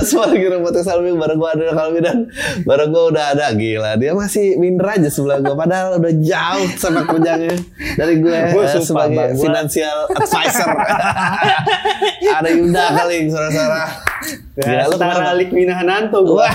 [0.00, 2.18] Semua lagi podcast Almi bareng gue ada Kalbi dan
[2.62, 7.04] bareng gue udah ada gila dia masih minder aja sebelah gue padahal udah jauh sama
[7.04, 7.52] kerjanya
[7.94, 10.70] dari gue Gua sumpah, sebagai Bang, gua- financial advisor
[12.36, 13.84] ada Yuda kali suara-suara
[14.54, 15.32] Gila, Ya, lu setara ke mana?
[15.34, 16.46] Alik Minahananto gue.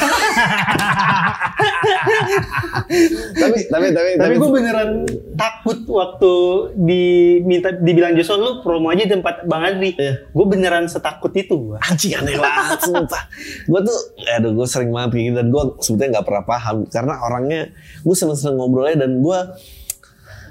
[3.35, 4.89] tapi tapi tapi Tapi gue beneran
[5.35, 6.33] takut waktu
[6.75, 9.93] diminta dibilang Joshua lu promo aja di tempat Bang Adri.
[9.93, 10.25] Iya.
[10.25, 11.77] Gue beneran setakut itu gue.
[11.79, 13.18] anjing aneh banget sumpah
[13.65, 13.97] gue tuh
[14.29, 17.61] aduh gue sering banget kayak gitu dan gue sebetulnya nggak pernah paham karena orangnya
[17.99, 19.39] gue seneng-seneng ngobrolnya dan gue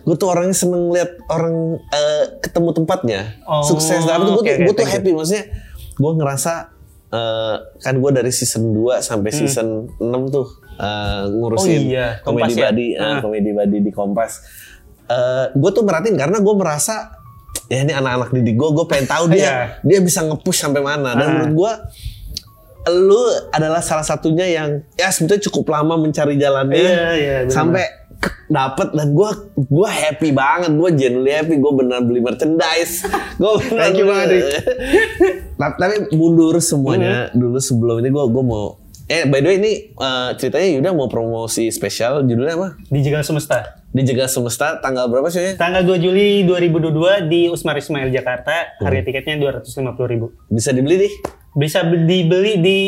[0.01, 1.55] gue tuh orangnya seneng lihat orang
[1.87, 4.91] eh, ketemu tempatnya Oh, sukses dan gue oke, gue tuh you.
[4.91, 5.45] happy maksudnya
[5.95, 6.53] gue ngerasa
[7.09, 11.83] eh, kan gue dari season 2 sampai season 6 tuh eh, ngurusin Hmm.
[11.83, 12.63] Oh iya, komedi ya?
[12.65, 13.19] body eh, Ah.
[13.19, 14.33] komedi body di Kompas
[15.05, 17.17] Eh, gue tuh merhatiin karena gue merasa
[17.67, 19.57] ya ini anak-anak didik gue gue pengen tahu dia Iya.
[19.83, 21.33] dia bisa nge-push sampai mana dan Ah.
[21.35, 21.73] menurut gua
[22.91, 27.53] lu adalah salah satunya yang ya sebetulnya cukup lama mencari jalannya Iya, iya, benar.
[27.53, 27.85] sampai
[28.47, 29.31] dapet dan gua
[29.63, 33.07] gua happy banget gua genuinely happy gua benar beli merchandise
[33.39, 34.29] gua benar Thank you banget,
[35.79, 37.39] tapi, mundur semuanya Hmm.
[37.39, 38.67] dulu sebelum ini gua gua mau
[39.05, 43.23] eh by the way ini eh, ceritanya Yuda mau promosi spesial judulnya apa Di Jegal
[43.23, 43.81] Semesta.
[43.89, 48.77] dijaga semesta tanggal berapa sih Tanggal 2 Juli 2022 di Usmar Ismail Jakarta.
[48.77, 48.85] Hmm.
[48.85, 49.73] Harga tiketnya 250
[50.07, 50.27] ribu.
[50.47, 51.13] bisa dibeli deh
[51.59, 52.79] Bisa be- dibeli di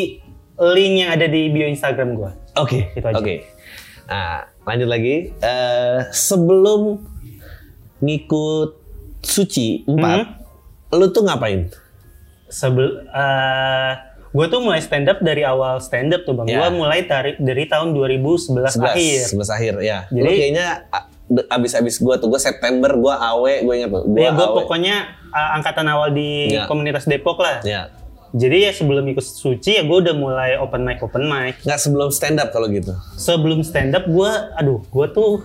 [0.57, 2.31] link yang ada di bio Instagram gue.
[2.55, 3.19] Oke, Itu aja.
[3.19, 3.35] oke.
[4.07, 5.15] Nah, lanjut lagi.
[5.33, 7.03] Eh, sebelum
[7.99, 8.69] ngikut
[9.21, 10.23] suci 4, Hmm.
[10.93, 11.67] lu tuh ngapain?
[12.47, 13.07] Sebel,
[14.29, 16.47] gue tuh mulai stand up dari awal stand up tuh bang.
[16.47, 16.59] Ya.
[16.61, 19.19] Gue mulai dari dari tahun 2011 akhir.
[19.29, 20.07] 11 akhir ya.
[20.09, 24.03] Lu Jadi- kayaknya a- de- abis-abis gua tuh gua September gua AW, gua ingat tuh.
[24.05, 24.95] Gua Ya gue pokoknya
[25.31, 26.67] uh, angkatan awal di Ya.
[26.67, 27.63] komunitas Depok lah.
[27.63, 27.87] Ya.
[28.31, 31.59] Jadi ya sebelum ikut suci ya gue udah mulai open mic open mic.
[31.61, 32.95] Nggak sebelum stand up kalau gitu.
[33.15, 35.43] Sebelum stand up gue, aduh gue tuh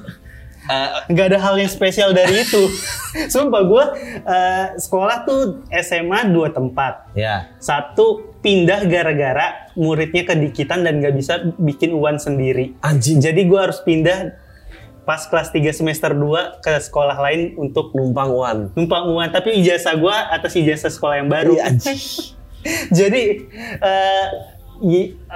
[0.66, 2.58] Eh, nggak ada hal yang spesial dari itu.
[3.30, 3.84] Sumpah gue
[4.26, 7.06] uh, sekolah tuh SMA dua tempat.
[7.14, 7.54] ya.
[7.62, 12.74] Satu pindah gara-gara muridnya kedikitan dan nggak bisa bikin uan sendiri.
[12.82, 13.22] Anjing.
[13.22, 14.34] Jadi gue harus pindah
[15.06, 18.58] pas kelas 3 semester 2 ke sekolah lain untuk Numpang uan.
[18.74, 22.34] numpang uan tapi ijazah gue atas ijazah sekolah yang baru Iya, anjing.
[22.98, 23.22] jadi
[23.80, 24.26] eh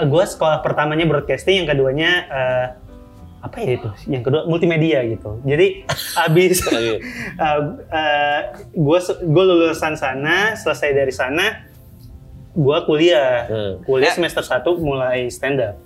[0.02, 2.66] gue sekolah pertamanya broadcasting yang keduanya eh,
[3.40, 5.88] apa ya itu yang kedua multimedia gitu jadi
[6.28, 7.00] abis Oke.
[8.70, 11.64] gue gue lulusan sana selesai dari sana
[12.50, 13.72] gue kuliah Hmm.
[13.82, 14.14] kuliah Eh.
[14.14, 15.76] semester 1 mulai stand up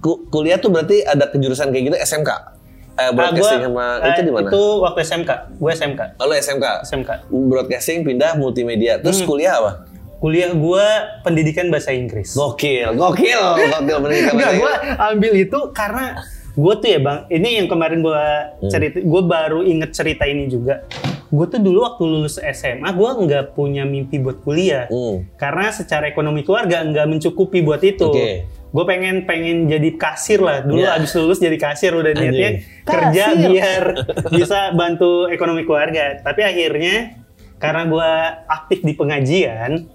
[0.00, 2.30] ku- kuliah tuh berarti ada kejurusan kayak gitu SMK.
[2.92, 4.46] Eh, broadcasting Ah, sama gua, itu eh, di mana?
[4.46, 6.66] itu waktu SMK gue SMK Oh, lu SMK.
[6.84, 8.98] SMK Broadcasting pindah multimedia.
[8.98, 9.26] Terus Hmm.
[9.26, 9.72] kuliah apa?
[10.18, 10.86] kuliah gue
[11.20, 15.10] pendidikan bahasa Inggris Gokil, gokil, gokil pendidikan bahasa gue Inggris.
[15.10, 16.04] ambil itu karena
[16.52, 18.22] gue tuh ya bang, ini yang kemarin gue
[18.60, 18.68] Hmm.
[18.68, 20.84] cerita, gue baru inget cerita ini juga.
[21.26, 24.84] Gue tuh dulu waktu lulus SMA, gue nggak punya mimpi buat kuliah.
[24.86, 25.26] Hmm.
[25.34, 28.04] Karena secara ekonomi keluarga nggak mencukupi buat itu.
[28.06, 28.46] Oke.
[28.72, 30.60] Gue pengen pengen jadi kasir lah.
[30.60, 30.96] Dulu Ya.
[30.96, 32.50] abis lulus jadi kasir udah niatnya
[32.82, 33.44] kerja Kasir.
[33.46, 33.82] biar
[34.34, 36.18] bisa bantu ekonomi keluarga.
[36.18, 37.20] Tapi akhirnya
[37.56, 38.10] karena gue
[38.48, 39.86] aktif di pengajian,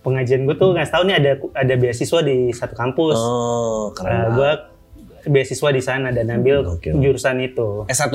[0.00, 3.14] pengajian gue tuh nggak tahu nih ada ada beasiswa di satu kampus.
[3.16, 4.10] Oh, keren.
[4.10, 4.50] Nah, gue
[5.26, 6.90] beasiswa di sana dan ambil Oke.
[6.92, 7.86] jurusan itu.
[7.86, 8.10] S1.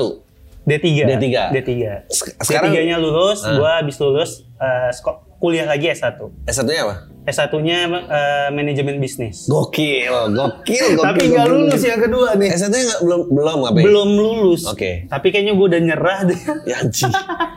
[0.62, 0.86] D3.
[1.10, 1.26] D3.
[1.50, 1.70] D3.
[2.06, 3.52] Sek- sekarang- D3-nya lulus, Ah.
[3.52, 6.22] gue habis lulus eh, sko- kuliah lagi S1.
[6.46, 6.96] S1-nya apa?
[7.22, 9.46] S1-nya eh, manajemen bisnis.
[9.46, 11.02] Gokil, gokil, gokil.
[11.02, 12.50] Tapi nggak gokil, lulus yang kedua nih.
[12.52, 13.82] S1-nya nggak belum belum ngapain?
[13.82, 14.62] Belum lulus.
[14.64, 15.06] Oke.
[15.06, 16.40] Tapi kayaknya gue udah nyerah deh.
[16.70, 17.10] Ya anjing.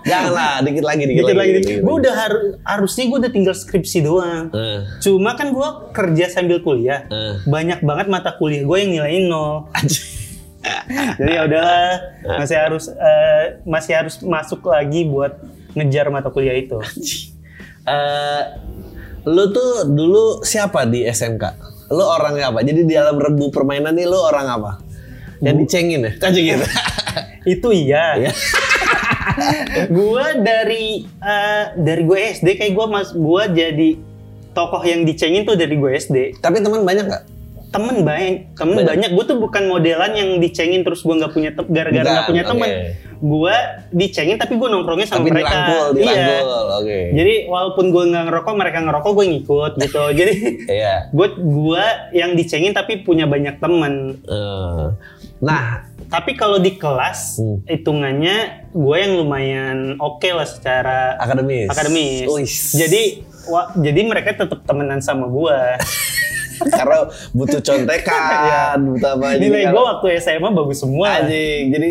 [0.04, 1.52] Janganlah, dikit lagi, dikit, Dikit lagi.
[1.56, 4.50] dikit Gue udah haru- harusnya gue udah tinggal skripsi doang.
[4.50, 7.06] Eh, Cuma kan gue kerja sambil kuliah.
[7.08, 7.42] Eh.
[7.44, 9.70] Banyak banget mata kuliah gue yang nilainya nol.
[9.72, 10.14] anjing.
[11.18, 11.90] Jadi ya udahlah,
[12.38, 15.38] masih harus eh, masih harus masuk lagi buat
[15.74, 16.82] ngejar mata kuliah itu.
[17.86, 18.44] Eh,
[19.30, 21.44] lu tuh dulu siapa di SMK?
[21.94, 22.66] Lu orangnya apa?
[22.66, 24.72] Jadi di dalam rebu permainan nih lu orang apa?
[25.42, 26.12] Yang dicengin ya?
[26.18, 26.66] Kan gitu.
[27.54, 28.18] itu iya.
[28.18, 28.32] Iya.
[29.98, 33.98] gua dari eh, dari gue SD kayak gua mas gua jadi
[34.56, 36.40] tokoh yang dicengin tuh dari gue SD.
[36.40, 37.24] Tapi teman banyak nggak?
[37.76, 38.88] Temen banyak temen Banyak.
[38.88, 42.66] banyak, gue tuh bukan modelan yang dicengin terus gue nggak punya gara-gara nggak punya temen
[42.66, 42.88] oke.
[43.18, 43.56] gue
[43.92, 46.66] dicengin tapi gue nongkrongnya sama Tapi mereka dirangkul, iya dirangkul.
[46.78, 47.00] Oke.
[47.12, 50.34] jadi walaupun gue nggak ngerokok mereka ngerokok gue ngikut gitu jadi
[50.66, 50.94] Iya.
[51.10, 54.86] gue gua yang dicengin tapi punya banyak temen Eh,
[55.38, 55.64] nah,
[56.06, 57.60] tapi kalau di kelas Hmm.
[57.66, 58.38] hitungannya
[58.72, 61.68] gue yang lumayan oke lah secara akademis.
[61.68, 62.48] akademis Wih.
[62.78, 63.02] jadi
[63.46, 65.58] wa- jadi mereka tetap temenan sama gue
[66.66, 67.00] karena
[67.32, 71.90] butuh contekan, butuh apa jadi nilai gue waktu SMA bagus semua Anjing, jadi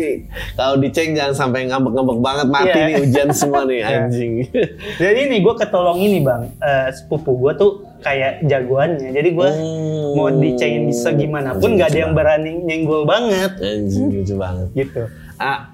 [0.53, 2.83] kalau diceng jangan sampai ngambek-ngambek banget mati Iya.
[2.83, 3.87] nih ujian semua nih Iya.
[3.99, 4.31] anjing.
[4.95, 9.09] Jadi nih gue ketolong ini bang, Eh, sepupu gue tuh kayak jagoannya.
[9.11, 10.13] Jadi gue Hmm.
[10.13, 14.67] mau dicengin bisa gimana pun nggak ada yang berani nyenggol banget Anjing lucu banget.
[14.73, 15.03] gitu.
[15.35, 15.73] Ah,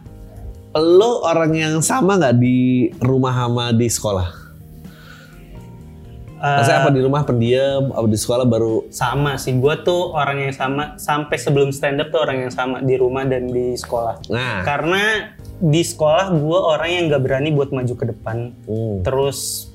[0.74, 2.58] lo orang yang sama nggak di
[2.98, 4.41] rumah sama di sekolah?
[6.42, 10.42] Eh, Maksudnya apa di rumah pendiam, apa di sekolah baru sama sih, gue tuh orang
[10.42, 14.26] yang sama sampai sebelum stand up tuh orang yang sama di rumah dan di sekolah.
[14.28, 15.30] Nah, Karena
[15.62, 18.58] di sekolah gue orang yang nggak berani buat maju ke depan.
[18.66, 19.06] hmm.
[19.06, 19.70] Terus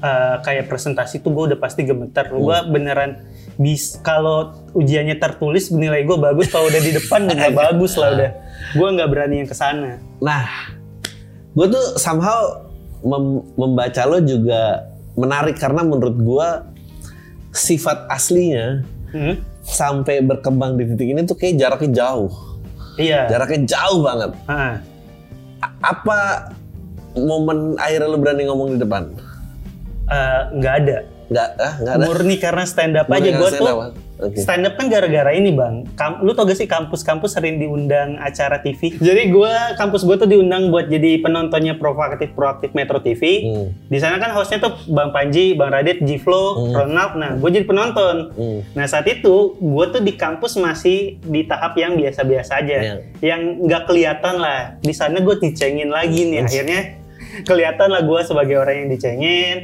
[0.00, 2.32] eh, kayak presentasi tuh gue udah pasti gemeter.
[2.32, 3.20] Gue beneran
[3.60, 8.30] bis kalau ujiannya tertulis nilai gue bagus kalau udah di depan udah bagus lah udah.
[8.72, 10.00] Gue nggak berani yang ke sana.
[10.24, 10.72] Nah,
[11.52, 12.64] gue tuh somehow
[13.04, 14.88] mem- membaca lo juga
[15.20, 16.48] menarik karena menurut gue
[17.50, 18.80] sifat aslinya
[19.10, 19.42] Hmm?
[19.60, 22.30] sampai berkembang di titik ini tuh kayak jaraknya jauh,
[22.94, 23.26] Iya.
[23.26, 24.30] jaraknya jauh banget.
[24.46, 24.78] Ah.
[25.58, 26.18] A- Apa
[27.12, 29.10] momen akhirnya lo berani ngomong di depan?
[30.06, 30.98] Eh, nggak ada.
[31.30, 32.04] Nggak, ah, nggak ada.
[32.10, 33.66] Murni karena stand up Murni aja gue tuh.
[33.66, 33.90] up, ah.
[34.20, 34.36] Oke.
[34.36, 35.88] Stand up kan gara-gara ini bang.
[35.96, 38.92] Kam- lu tau gak sih kampus-kampus sering diundang acara TV.
[38.92, 43.48] Jadi gue kampus gue tuh diundang buat jadi penontonnya provokatif proaktif Metro TV.
[43.48, 43.66] Hmm.
[43.88, 47.16] Di sana kan hostnya tuh Bang Panji, Bang Radit, Jiflo, Ronald.
[47.16, 48.16] Nah, gue jadi penonton.
[48.36, 48.60] Hmm.
[48.76, 52.94] Nah saat itu gue tuh di kampus masih di tahap yang biasa-biasa aja, Iya.
[53.24, 54.76] yang nggak kelihatan lah.
[54.82, 56.80] Di sana gue dicengin lagi nih, akhirnya
[57.40, 59.56] kelihatan lah gue sebagai orang yang dicengin.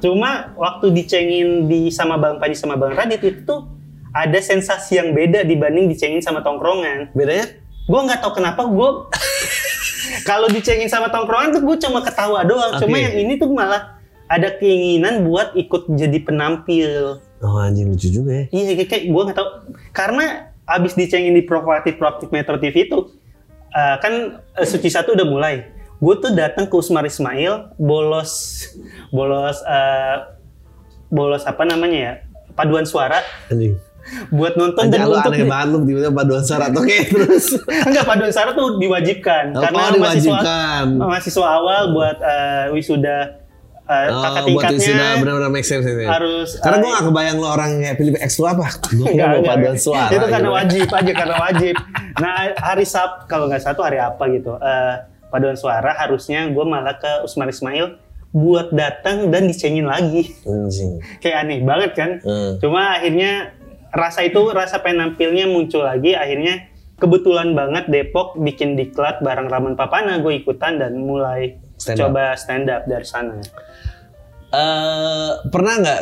[0.00, 3.68] Cuma waktu dicengin di sama Bang Panji sama Bang Radit itu tuh
[4.10, 7.12] ada sensasi yang beda dibanding dicengin sama tongkrongan.
[7.14, 7.46] Bedanya?
[7.86, 8.90] Gue nggak tahu kenapa gue
[10.30, 12.80] kalau dicengin sama tongkrongan tuh gue cuma ketawa doang.
[12.80, 13.04] Cuma Oke.
[13.04, 14.00] yang ini tuh malah
[14.30, 17.20] ada keinginan buat ikut jadi penampil.
[17.42, 18.44] Oh anjing lucu juga ya.
[18.50, 19.48] Iya kayak, gue nggak tahu
[19.92, 23.10] karena abis dicengin di provokatif proaktif Metro TV itu
[23.74, 25.79] eh, kan eh, Suci satu udah mulai.
[26.00, 28.32] Gue tuh datang ke Usmar Ismail bolos
[29.10, 30.16] bolos eh,
[31.08, 32.14] bolos apa namanya ya
[32.52, 33.76] paduan suara Anjing.
[34.28, 37.44] buat nonton Anjing dan lu untuk aneh banget lu tiba-tiba paduan suara tuh kayak terus.
[37.84, 40.84] enggak paduan suara tuh diwajibkan Oh, karena oh, mahasiswa diwajibkan.
[40.98, 43.18] mahasiswa awal buat eh, wisuda
[43.84, 46.06] eh, Oh, kakak tingkatnya benar-benar make sense ini.
[46.06, 48.66] harus Karena eh, gue gak kebayang lo orang kayak Philip X lu apa?
[48.94, 50.08] Gue mau paduan suara.
[50.08, 50.56] Itu karena gitu.
[50.56, 51.74] wajib aja, karena wajib.
[52.16, 54.94] Nah, hari Sab, kalau nggak satu hari apa gitu, eh,
[55.30, 57.96] paduan suara harusnya gue malah ke Usmar Ismail
[58.30, 60.30] buat datang dan dicengin lagi.
[60.46, 61.02] Anjing.
[61.18, 62.10] Kayak aneh banget kan?
[62.22, 62.62] Hmm.
[62.62, 63.54] Cuma akhirnya
[63.90, 66.14] rasa itu, rasa penampilnya muncul lagi.
[66.14, 66.70] Akhirnya
[67.02, 72.12] kebetulan banget Depok bikin diklat bareng Raman Papana, gue ikutan dan mulai Stand up.
[72.12, 73.40] coba stand up dari sana.
[74.50, 76.00] Eh, pernah nggak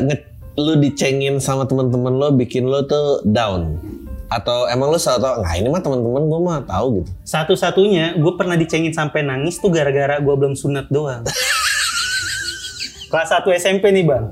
[0.59, 3.79] lu dicengin sama teman-teman lo bikin lo tuh down?
[4.28, 7.11] Atau emang lo selalu tau, nggak ini mah teman-teman gue mah tahu gitu.
[7.25, 11.25] Satu-satunya gue pernah dicengin sampai nangis tuh gara-gara gue belum sunat doang.
[13.11, 14.28] Kelas 1 SMP nih bang.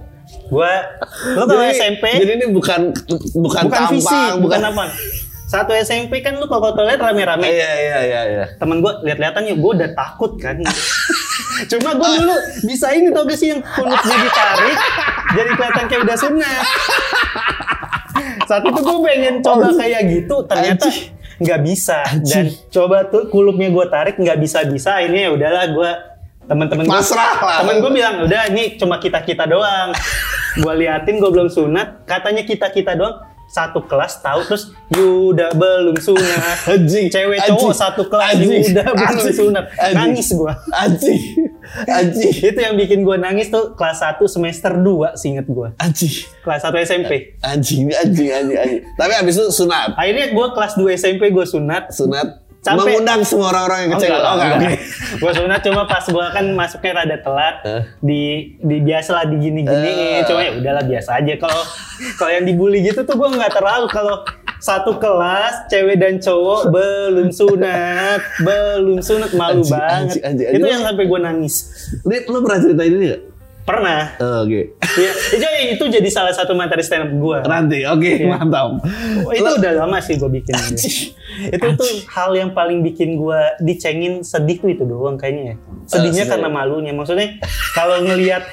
[0.52, 0.72] Gue,
[1.32, 4.84] lo kalau Jadi- SMP Jadi ini bukan bukan, bukan tampang, fisik, bukan apa.
[5.46, 7.46] Satu SMP kan lu kalau toilet rame-rame.
[7.46, 8.44] Iya iya iya iya.
[8.58, 10.58] Temen gue lihat-lihatan ya gue udah takut kan.
[11.72, 12.36] Cuma gue dulu
[12.68, 14.76] bisa ini tau gak sih yang kulitnya ditarik
[15.36, 16.62] jadi kelihatan kayak udah sunat.
[18.46, 20.86] Saat itu gue pengen coba kayak gitu ternyata
[21.42, 22.00] nggak bisa.
[22.22, 25.90] Dan coba tuh kulupnya gue tarik nggak bisa bisa akhirnya ya udahlah gue
[26.46, 27.58] temen-temen gue Pasrah lah.
[27.66, 29.90] temen gue bilang udah ini cuma kita kita doang.
[30.56, 35.96] Gue liatin gue belum sunat katanya kita kita doang satu kelas tahu terus Yuda belum
[35.96, 37.06] sunat Anjing.
[37.08, 37.56] cewek Anjing.
[37.56, 38.62] cowok satu kelas Anjing.
[38.64, 39.34] Yuda belum Anjing.
[39.34, 39.96] sunat Anjing.
[39.96, 41.20] nangis gue Anjing.
[41.86, 42.32] Anjing.
[42.44, 46.14] itu yang bikin gue nangis tuh kelas 1 semester 2 seinget gue Anjing.
[46.40, 48.82] kelas 1 SMP Anjing, anjing, anjing, anjing.
[48.92, 49.94] Tapi abis itu sunat.
[49.94, 52.45] akhirnya gue kelas 2 SMP gue sunat Sunat.
[52.66, 54.10] Sampai- Mengundang semua orang-orang yang Oh, kecewa.
[54.10, 54.58] enggak, Oh, enggak.
[54.58, 54.78] enggak.
[55.16, 57.56] Gue sunat cuma pas gue kan masuknya rada telat
[58.00, 58.22] di
[58.58, 60.26] di biasa lah di gini gini Eh.
[60.26, 61.62] cuma ya udahlah biasa aja kalau
[62.16, 64.26] kalau yang dibully gitu tuh gue nggak terlalu kalau
[64.58, 70.56] satu kelas cewek dan cowok belum sunat belum sunat malu Anjing, banget anjing, anjing, itu
[70.56, 70.72] anjing.
[70.72, 71.54] yang sampai gue nangis
[72.02, 73.22] Lid, lu pernah ceritain ini gak?
[73.66, 74.14] Pernah.
[74.46, 74.78] Oke.
[74.94, 77.38] ya, itu, jadi salah satu materi stand up gue.
[77.50, 78.78] Nanti, oke, mantap.
[79.26, 80.54] Oh, itu udah lama sih gue bikin.
[81.50, 85.54] itu tuh hal yang paling bikin gue dicengin sedih tuh itu doang kayaknya ya.
[85.90, 86.94] Sedihnya Eh, karena malunya.
[86.94, 87.42] Maksudnya
[87.74, 88.46] kalau ngelihat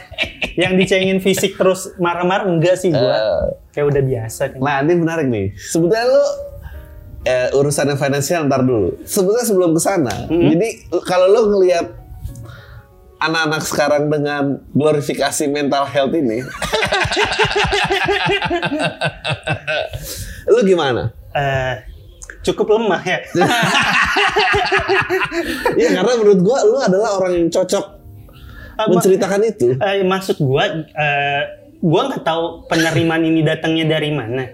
[0.57, 2.97] yang dicengin fisik terus marah-marah enggak sih gue.
[2.97, 3.45] Eh.
[3.69, 4.41] Kayak udah biasa.
[4.49, 4.59] Kan.
[4.65, 5.53] Nah, ini menarik nih.
[5.53, 6.25] Sebetulnya lu
[7.29, 8.97] eh, urusan yang finansial ntar dulu.
[9.05, 10.25] Sebetulnya sebelum ke sana.
[10.25, 12.02] Jadi kalau lu ngelihat
[13.23, 16.43] anak-anak sekarang dengan glorifikasi mental health ini,
[20.51, 21.11] lu gimana?
[21.33, 21.73] Eh,
[22.43, 23.19] cukup lemah ya.
[25.73, 27.85] Ya karena menurut gua lu adalah orang yang cocok
[28.77, 29.67] Apa- menceritakan itu.
[29.77, 31.41] Eh, maksud gue, eh,
[31.77, 34.45] gue nggak tahu penerimaan ini datangnya dari mana.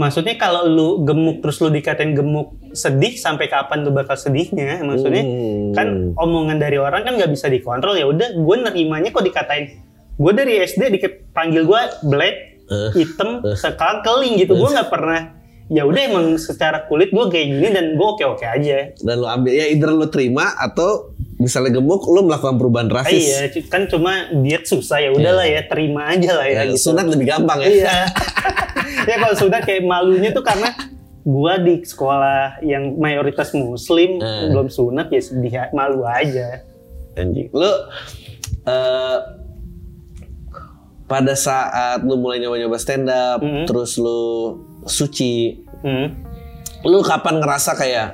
[0.00, 4.80] Maksudnya kalau lu gemuk terus lu dikatain gemuk sedih sampai kapan lu bakal sedihnya?
[4.80, 5.70] Maksudnya Hmm.
[5.70, 9.76] kan omongan dari orang kan nggak bisa dikontrol ya udah gue nerimanya kok dikatain
[10.16, 12.90] gue dari SD dipanggil gue black Eh.
[12.94, 15.34] hitam sekarang keling gitu gue nggak pernah
[15.66, 19.26] ya udah emang secara kulit gue kayak gini dan gue oke oke aja Dan lu
[19.26, 23.22] ambil ya either lu terima atau misalnya gemuk lu melakukan perubahan Ah, drastis.
[23.22, 26.90] iya kan cuma diet susah ya udahlah ya terima aja lah ya Ya, gitu.
[26.90, 27.68] sunat lebih gampang ya.
[27.68, 27.94] Iya.
[29.04, 30.72] ya kalau sudah kayak malunya tuh karena
[31.20, 34.48] gua di sekolah yang mayoritas muslim Eh.
[34.48, 36.64] belum sunat ya sedih malu aja.
[37.14, 37.52] Anjing.
[37.52, 37.70] Lu
[38.64, 39.18] eh
[41.04, 43.66] pada saat lu mulai nyoba-nyoba stand up, Mhm.
[43.66, 44.56] terus lu
[44.86, 46.22] suci, Hmm.
[46.86, 48.08] lu kapan ngerasa kayak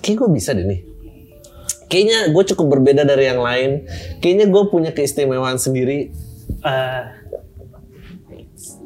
[0.00, 0.80] kayak gue bisa deh nih.
[1.86, 3.86] Kayaknya gue cukup berbeda dari yang lain.
[4.18, 6.10] Kayaknya gue punya keistimewaan sendiri.
[6.64, 7.00] Eh,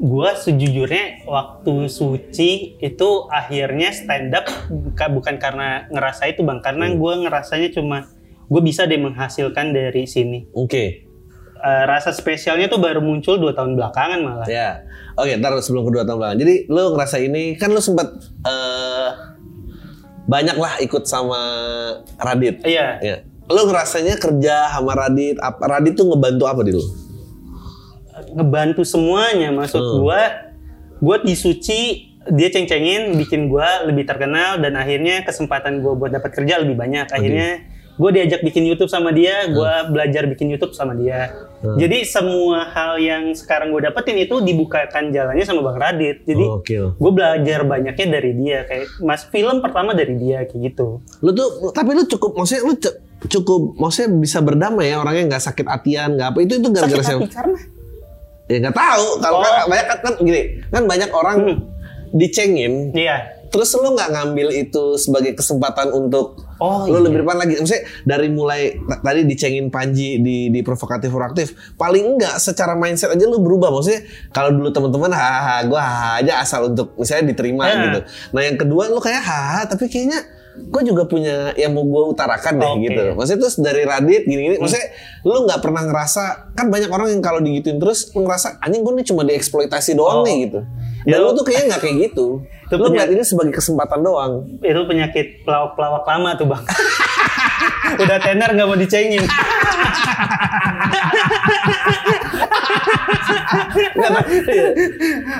[0.01, 6.89] gua sejujurnya waktu suci itu akhirnya stand up buka- bukan karena ngerasa itu bang karena
[6.97, 8.09] gua ngerasanya cuma
[8.51, 11.07] gue bisa deh menghasilkan dari sini Oke.
[11.55, 14.83] Eh, rasa spesialnya tuh baru muncul dua tahun belakangan malah Ya.
[15.15, 16.39] Oke, ntar sebelum kedua tahun belakang.
[16.41, 18.09] Jadi lu ngerasa ini kan lu sempat
[18.43, 19.11] eh
[20.25, 21.39] banyak lah ikut sama
[22.17, 22.65] Radit.
[22.65, 23.17] iya Ya.
[23.47, 26.83] Lu ngerasanya kerja sama Radit, Radit tuh ngebantu apa di lu?
[28.33, 29.95] Ngebantu semuanya maksud Hmm.
[29.99, 30.21] gua
[30.99, 31.81] gua di suci
[32.27, 37.07] dia ceng-cengin bikin gua lebih terkenal dan akhirnya kesempatan gua buat dapat kerja lebih banyak
[37.07, 37.65] akhirnya
[37.97, 41.77] gua diajak bikin YouTube sama dia gua belajar bikin YouTube sama dia Hmm.
[41.77, 46.77] jadi semua hal yang sekarang gua dapetin itu dibukakan jalannya sama Bang Radit jadi Oke.
[46.91, 51.69] gue belajar banyaknya dari dia kayak mas film pertama dari dia kayak gitu Lu tuh
[51.71, 56.17] tapi lu cukup maksudnya lu cu- cukup maksudnya bisa berdamai ya orangnya nggak sakit hatian
[56.17, 57.29] nggak apa itu itu gara-gara siapa?
[57.29, 57.59] karena
[58.51, 59.47] Ya nggak tahu kalau Oh.
[59.47, 61.59] kan banyak kan, gini kan banyak orang Hmm.
[62.11, 67.03] dicengin iya terus lu nggak ngambil itu sebagai kesempatan untuk Oh, lu iya.
[67.03, 72.37] lebih depan lagi maksudnya dari mulai tadi dicengin Panji di di provokatif proaktif paling enggak
[72.37, 76.93] secara mindset aja lu berubah maksudnya kalau dulu teman-teman hahaha gua hahaha aja asal untuk
[76.95, 77.75] misalnya diterima Eh.
[77.81, 82.05] gitu nah yang kedua lu kayak hahaha tapi kayaknya gue juga punya yang mau gue
[82.11, 82.83] utarakan deh Oke.
[82.87, 83.03] gitu.
[83.15, 84.57] Maksudnya terus dari Radit gini-gini.
[84.59, 84.87] Maksudnya
[85.23, 88.93] lu nggak pernah ngerasa kan banyak orang yang kalau digituin terus lu ngerasa anjing gue
[88.97, 90.27] nih cuma dieksploitasi doang Oh.
[90.27, 90.61] nih gitu.
[91.01, 92.27] Dan Ya, lu tuh kayaknya nggak kayak gitu.
[92.45, 94.33] Itu lu ngeliat ini sebagai kesempatan doang.
[94.61, 96.65] Itu penyakit pelawak-pelawak lama tuh bang.
[98.05, 99.25] Udah tenar nggak mau dicengin.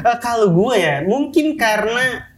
[0.01, 2.30] Eh, kalau gue ya mungkin karena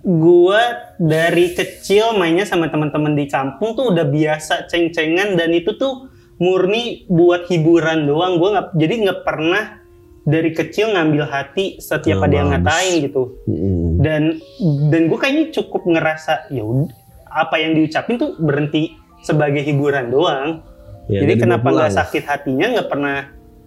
[0.00, 0.62] gue
[0.96, 6.08] dari kecil mainnya sama teman-teman di kampung tuh udah biasa ceng-cengan dan itu tuh
[6.40, 8.40] murni buat hiburan doang.
[8.40, 9.64] Gue nggak jadi nggak pernah
[10.24, 13.22] dari kecil ngambil hati setiap Oh, ada yang ngatain gitu.
[13.48, 14.00] Mm-mm.
[14.00, 14.22] dan
[14.92, 16.64] dan gue kayaknya cukup ngerasa ya
[17.30, 20.64] apa yang diucapin tuh berhenti sebagai hiburan doang.
[21.10, 23.16] Ya, jadi kenapa nggak sakit hatinya nggak pernah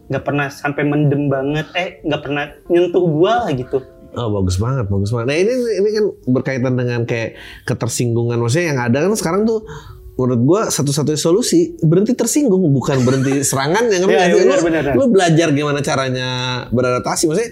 [0.07, 3.83] nggak pernah sampai mendem banget eh nggak pernah nyentuh gua lah gitu
[4.13, 5.27] Oh bagus banget, bagus banget.
[5.29, 7.33] Nah ini ini kan berkaitan dengan kayak
[7.65, 8.37] ketersinggungan.
[8.37, 9.65] Maksudnya yang ada kan sekarang tuh
[10.13, 13.89] menurut gua satu-satunya solusi berhenti tersinggung, bukan berhenti serangan.
[13.89, 14.13] Yang sih?
[14.13, 14.59] benar,
[14.93, 16.29] lu, lu belajar gimana caranya
[16.69, 17.25] beradaptasi.
[17.25, 17.51] Maksudnya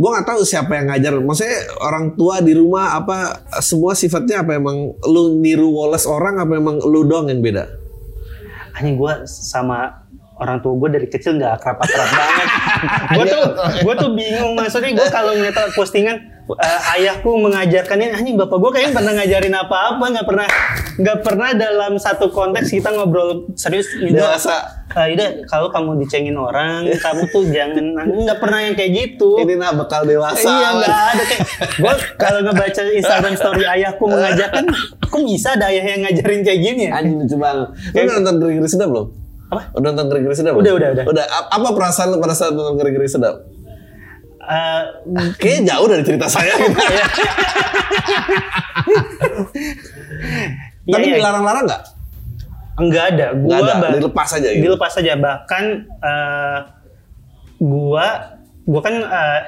[0.00, 1.12] gua nggak tahu siapa yang ngajar.
[1.20, 6.56] Maksudnya orang tua di rumah apa semua sifatnya apa emang lu niru Wallace orang apa
[6.56, 7.78] emang lu doang yang beda?
[8.78, 9.97] hanya gua sama
[10.38, 12.48] orang tua gue dari kecil nggak akrab akrab banget
[13.18, 13.44] gue tuh
[13.82, 16.16] gue tuh bingung maksudnya gue kalau ngeliat postingan
[16.56, 20.48] eh, ayahku mengajarkan ini anjing bapak gue kayaknya pernah ngajarin apa-apa nggak pernah
[20.98, 24.34] nggak pernah dalam satu konteks kita ngobrol serius Ida.
[24.96, 29.36] Ah, Ida, kalau kamu dicengin orang, kamu tuh jangan nggak pernah yang kayak gitu.
[29.38, 30.42] Ini nak bekal dewasa.
[30.42, 31.44] Iya nggak ada kayak
[31.76, 34.64] gue kalau ngebaca Instagram story ayahku mengajarkan,
[34.98, 36.98] kok bisa ada ayah yang ngajarin kayak gini ya?
[36.98, 37.68] Anjing lucu banget.
[37.94, 39.27] Lu udah nonton Ngeri Sedap belum?
[39.48, 39.62] Apa?
[39.76, 40.54] Udah nonton Ngeri Ngeri Sedap?
[40.56, 41.04] Udah, udah, udah.
[41.08, 43.36] Udah, apa perasaan lu pada saat nonton Ngeri Ngeri Sedap?
[44.48, 44.82] Eh,
[45.36, 46.78] Kayaknya jauh dari cerita saya gitu.
[50.88, 51.16] Iya, Tapi iya.
[51.20, 51.82] dilarang-larang nggak?
[52.78, 53.26] enggak ada.
[53.34, 54.64] Gua Nggak ada, dilepas aja gitu.
[54.70, 56.58] Dilepas aja bahkan eh,
[57.58, 58.06] gua
[58.64, 59.40] gua kan eh,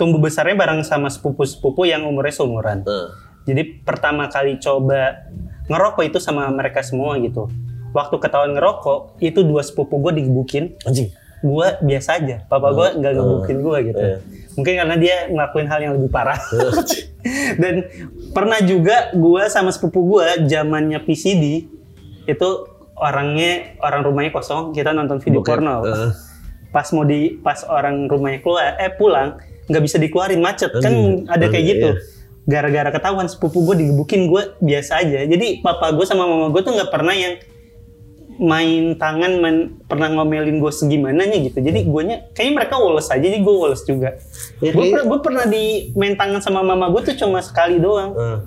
[0.00, 2.80] tumbuh besarnya bareng sama sepupu-sepupu yang umurnya seumuran.
[2.82, 3.12] Nah.
[3.44, 5.28] Jadi pertama kali coba
[5.68, 7.52] ngerokok itu sama mereka semua gitu.
[7.90, 10.78] Waktu ketahuan ngerokok, itu dua sepupu gue digebukin.
[10.86, 11.10] Anjing.
[11.40, 12.44] Gue biasa aja.
[12.46, 14.02] Papa gue nggak ngebukin gue gitu.
[14.04, 14.18] Iya.
[14.54, 16.38] Mungkin karena dia ngelakuin hal yang lebih parah.
[17.62, 17.88] Dan
[18.32, 21.66] pernah juga gue sama sepupu gue zamannya PCD
[22.28, 22.48] itu
[22.94, 25.50] orangnya orang rumahnya kosong kita nonton video Bokep.
[25.56, 25.74] porno.
[25.88, 26.12] Eh.
[26.70, 31.24] Pas mau di pas orang rumahnya keluar eh pulang nggak bisa dikeluarin macet kan Anjing.
[31.26, 31.88] ada kayak gitu.
[31.96, 32.18] iya.
[32.44, 35.24] Gara-gara ketahuan sepupu gue digebukin gue biasa aja.
[35.24, 37.40] Jadi papa gue sama mama gue tuh nggak pernah yang
[38.40, 41.60] main tangan main, pernah ngomelin gue segimananya gitu.
[41.60, 44.16] Jadi gue nya kayaknya mereka woles aja, jadi gue woles juga.
[44.64, 48.16] Ya, gue pernah, pernah di main tangan sama mama gue tuh cuma sekali doang.
[48.16, 48.38] Eh.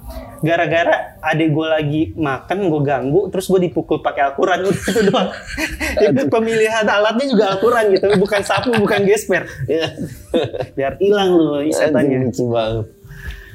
[0.41, 5.29] Gara-gara adik gue lagi makan, gue ganggu, terus gue dipukul pakai Alquran udah itu doang.
[6.09, 9.45] Itu pemilihan alatnya juga Alquran gitu, bukan sapu, bukan gesper.
[9.69, 9.93] Iya.
[10.77, 12.33] Biar hilang Anjing, setannya.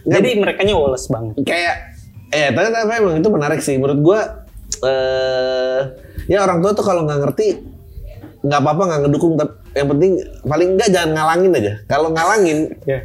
[0.06, 1.34] Jadi mereka nya woles banget.
[1.42, 4.20] kayak eh tapi, tapi emang itu menarik sih menurut gua
[4.84, 7.46] eh ya orang tua tuh kalau nggak ngerti
[8.38, 12.98] nggak apa-apa nggak ngedukung tapi yang penting paling enggak jangan ngalangin aja kalau ngalangin Ya.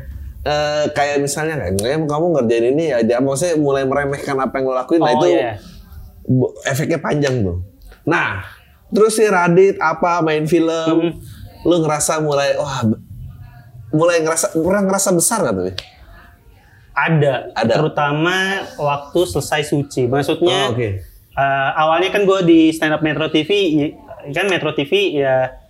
[0.43, 4.65] eh kayak misalnya kayak "Em, kamu ngerjain ini ya dia maksudnya mulai meremehkan apa yang
[4.67, 5.55] lo lakuin nah Oh, itu iya.
[6.21, 7.63] bu- efeknya panjang tuh
[8.03, 8.43] nah
[8.89, 11.15] terus si Radit apa main film
[11.63, 12.83] lu ngerasa mulai wah
[13.89, 15.65] mulai ngerasa pernah ngerasa besar nggak tuh?
[16.93, 17.73] Ada, Ada.
[17.73, 18.37] terutama
[18.75, 20.05] waktu selesai suci.
[20.05, 20.89] Maksudnya Oh, oke.
[21.37, 23.49] Eh, awalnya kan gue di stand up Metro TV,
[24.31, 25.63] kan Metro TV ya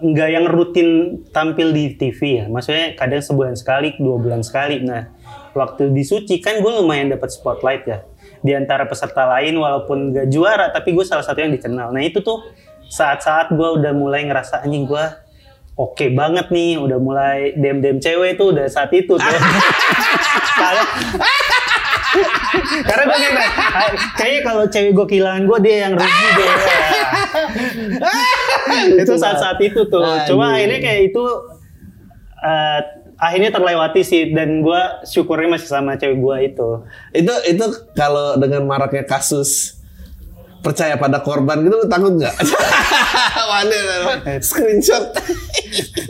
[0.00, 2.44] nggak yang rutin tampil di TV ya.
[2.48, 4.80] Maksudnya kadang sebulan sekali, dua bulan sekali.
[4.80, 5.12] Nah,
[5.52, 8.00] waktu di suci kan gue lumayan dapat spotlight ya.
[8.40, 11.92] Di antara peserta lain walaupun gak juara, tapi gue salah satu yang dikenal.
[11.92, 12.40] Nah itu tuh
[12.88, 15.04] saat-saat gue udah mulai ngerasa anjing gue
[15.76, 19.20] oke banget nih, udah mulai dem-dem cewek tuh udah saat itu tuh.
[22.82, 26.50] Karena gue kayak "Ah, kayaknya kalau cewek gue kehilangan gue dia yang rugi deh.
[29.02, 30.02] itu saat-saat itu tuh.
[30.26, 30.56] Cuma Anjing.
[30.56, 31.24] akhirnya kayak itu
[32.40, 32.80] eh,
[33.20, 36.68] akhirnya terlewati sih dan gue syukurnya masih sama cewek gue itu.
[37.12, 39.76] Itu itu kalau dengan maraknya kasus
[40.60, 42.36] percaya pada korban gitu lu takut nggak?
[43.50, 43.76] Mana
[44.44, 45.08] screenshot?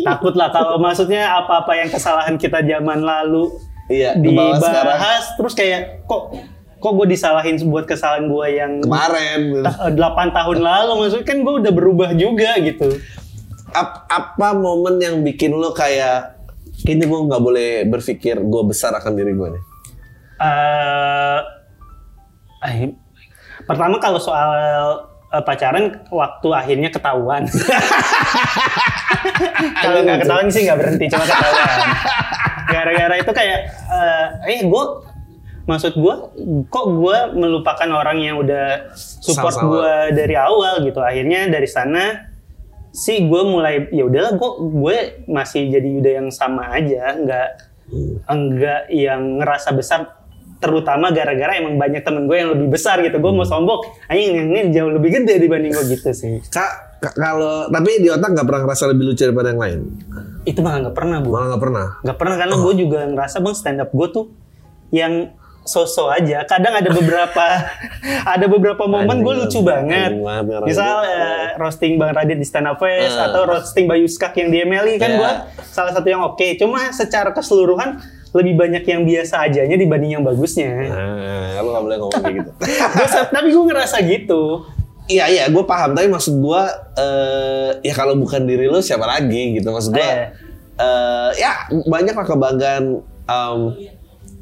[0.03, 3.47] Takut lah kalau maksudnya apa-apa yang kesalahan kita zaman lalu
[3.91, 6.39] Iya, dibahas terus kayak kok
[6.81, 9.67] kok gue disalahin buat kesalahan gue yang Kemarin.
[9.67, 10.01] ta- 8
[10.33, 12.89] tahun lalu maksudnya kan gue udah berubah juga gitu.
[13.71, 16.41] Ap- apa momen yang bikin lo kayak
[16.81, 19.63] kayaknya gue nggak boleh berpikir gue besar akan diri gue nih?
[20.41, 21.41] eh
[22.65, 22.97] eh,
[23.69, 24.49] pertama kalau soal
[25.29, 27.45] eh, pacaran waktu akhirnya ketahuan.
[29.85, 31.69] kalau nggak ketahuan sih nggak berhenti cuma ketahuan.
[32.67, 34.85] Gara-gara itu kayak eh eh gue
[35.65, 36.15] maksud gue
[36.67, 40.99] kok gue melupakan orang yang udah support gue dari awal gitu.
[40.99, 42.27] Akhirnya dari sana
[42.91, 47.15] sih gue mulai ya udahlah gue gue masih jadi udah yang sama aja.
[47.15, 47.49] Nggak
[48.27, 50.01] enggak yang ngerasa besar
[50.61, 53.17] terutama gara-gara emang banyak temen gue yang lebih besar gitu.
[53.17, 53.81] Gue mau sombong.
[54.07, 56.43] Anjing yang ini jauh lebih gede dibanding gue gitu sih.
[56.45, 59.81] Kak, ka- kalau tapi di otak nggak pernah ngerasa lebih lucu daripada yang lain.
[60.43, 61.87] itu malah nggak pernah bu Malah nggak pernah.
[62.01, 64.25] nggak pernah karena gue juga ngerasa bang stand up gue tuh
[64.91, 65.15] yang
[65.63, 67.45] sosok aja kadang ada beberapa
[68.35, 70.17] ada beberapa momen gue lucu banget
[70.63, 73.21] misal eh, roasting bang Radit di stand up fest Eh.
[73.23, 75.19] atau roasting Bayu Skak yang di MLI kan Iya.
[75.19, 75.31] gue
[75.63, 80.89] salah satu yang oke cuma secara keseluruhan lebih banyak yang biasa ajanya dibanding yang bagusnya
[80.89, 82.51] Nah, lo nggak boleh ngomong kayak gitu.
[82.97, 84.43] Gua tapi gue ngerasa gitu
[85.11, 85.91] Iya iya, gue paham.
[85.93, 86.63] Tapi maksud gue,
[86.95, 89.75] eh ya kalau bukan diri lo siapa lagi gitu.
[89.75, 90.31] Maksud gue, Eh.
[90.79, 92.85] eh ya banyak lah kebanggaan.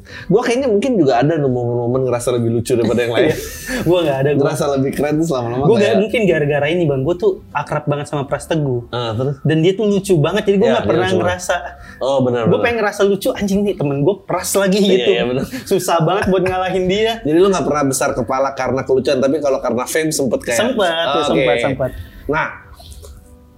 [0.08, 3.28] Gue kayaknya mungkin juga ada momen-momen ngerasa lebih lucu daripada yang lain.
[3.88, 5.96] gue nggak ada gue ngerasa lebih keren tuh lama-lama gue kayak.
[5.98, 9.36] mungkin gara-gara ini bang gue tuh akrab banget sama Pras Teguh Ah, terus?
[9.42, 11.54] dan dia tuh lucu banget jadi gue Ya, dia pernah lucu ngerasa
[11.98, 12.46] Oh benar.
[12.46, 15.44] gue pengen ngerasa lucu anjing nih temen gue Pras lagi Iya, gitu iya, bener.
[15.64, 19.58] susah banget buat ngalahin dia Jadi lu nggak pernah besar kepala karena kelucuan, tapi kalau
[19.58, 20.58] karena fame sempet kayak.
[20.58, 21.28] Sempet, tuh, Oke.
[21.30, 21.90] sempet, sempet.
[22.26, 22.46] Nah,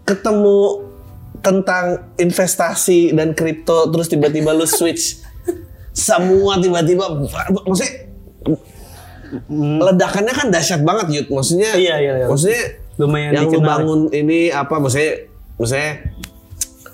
[0.03, 0.61] ketemu
[1.41, 1.85] tentang
[2.17, 5.17] investasi dan kripto, terus tiba-tiba lu switch,
[5.91, 7.11] semua tiba-tiba,
[7.63, 7.93] maksudnya
[9.81, 11.27] ledakannya kan dahsyat banget Yud.
[11.31, 12.27] Maksudnya, Iya, iya, iya.
[12.27, 12.63] maksudnya
[12.97, 13.69] lumayan yang lu dikenal.
[13.71, 15.25] bangun ini apa maksudnya
[15.57, 15.91] maksudnya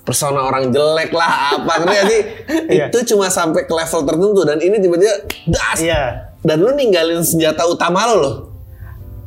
[0.00, 2.20] persona orang jelek lah apa ngerti sih
[2.78, 2.86] Iya.
[2.88, 5.14] itu cuma sampai ke level tertentu dan ini tiba-tiba
[5.50, 6.30] das Iya.
[6.40, 8.34] dan lu ninggalin senjata utama lo loh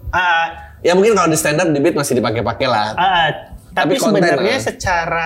[0.09, 3.27] Ah, ya mungkin kalau di stand up di beat masih dipakai-pakai lah ah,
[3.69, 5.25] tapi, Tapi konten, sebenarnya secara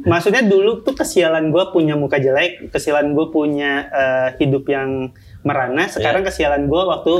[0.00, 5.86] Maksudnya dulu tuh kesialan gue punya muka jelek, kesialan gue punya eh, hidup yang merana.
[5.86, 7.12] Sekarang kesialan gue waktu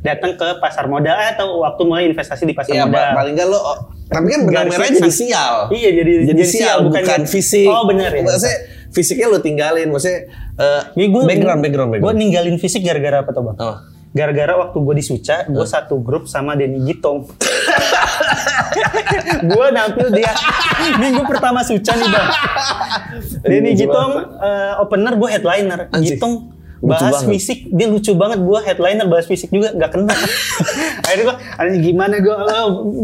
[0.00, 2.94] datang ke pasar modal atau waktu mulai investasi di pasar Iya, modal.
[2.94, 3.60] pa- paling enggak lo
[4.08, 5.54] tapi kan merahnya jadi sial.
[5.70, 7.68] Iya, jadi jadi sial bukan, bukan- fisik.
[7.68, 8.22] Oh, benar ya.
[8.22, 10.20] Maksudnya fisiknya lo tinggalin, maksudnya
[10.56, 12.18] eh, Ini gua, background background Gue background.
[12.18, 13.56] ninggalin fisik gara-gara apa tuh bang?
[13.58, 13.76] Oh.
[14.08, 17.28] Gara-gara waktu gue di Suca, gue satu grup sama Denny Gitong.
[19.52, 20.32] gue nampil dia
[20.96, 22.28] minggu pertama Suca nih bang.
[23.50, 25.80] Denny Gitong eh, opener, gue headliner.
[25.92, 26.16] Anjing.
[26.16, 26.34] Gitong
[26.78, 27.30] bahas banget.
[27.36, 28.38] fisik, dia lucu banget.
[28.40, 30.14] Gue headliner bahas fisik juga nggak kena.
[31.04, 31.36] Akhirnya gue,
[31.84, 32.36] gimana gue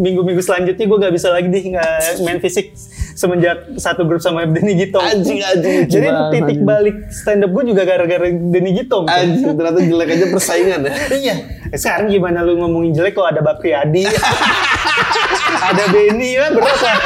[0.01, 2.73] minggu-minggu selanjutnya gue nggak bisa lagi deh nggak main fisik
[3.14, 5.00] semenjak satu grup sama Denny Gitong.
[5.00, 6.62] Anjing, anjing, Jadi banget, titik anjing.
[6.64, 9.07] balik stand up gue juga gara-gara Denny Gitong.
[9.07, 10.92] Anjing ternyata jelek aja persaingan ya.
[11.16, 11.35] Iya.
[11.72, 14.05] Sekarang gimana lu ngomongin jelek kok ada Bakri Adi,
[15.68, 16.98] ada Benny ya berat lah.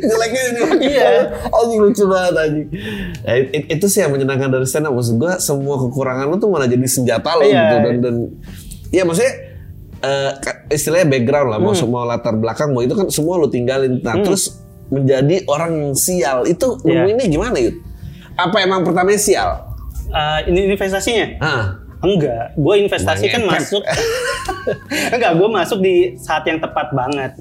[0.00, 0.60] Jeleknya ini.
[0.90, 1.08] Iya.
[1.46, 2.68] Anjing lucu banget anjing.
[3.20, 4.92] Ya, it- itu sih yang menyenangkan dari stand up.
[4.92, 7.52] Maksud gua semua kekurangan lo tuh malah jadi senjata lo Iya.
[7.54, 8.14] gitu dan dan
[8.90, 9.32] ya maksudnya
[10.36, 11.80] ka- istilahnya background lah mau Hmm.
[11.80, 13.98] semua latar belakang mau itu kan semua lo tinggalin.
[13.98, 17.02] Nah, terus menjadi orang yang sial itu Iya.
[17.02, 17.76] nemuinnya gimana Yud?
[18.34, 19.50] Apa emang pertamanya sial?
[20.06, 21.26] Eh, ini investasinya?
[21.38, 21.64] Ah,
[22.00, 23.64] Enggak, gue investasi kan Mengepet.
[23.64, 23.82] masuk.
[25.14, 27.32] Enggak, gue masuk di saat yang tepat banget.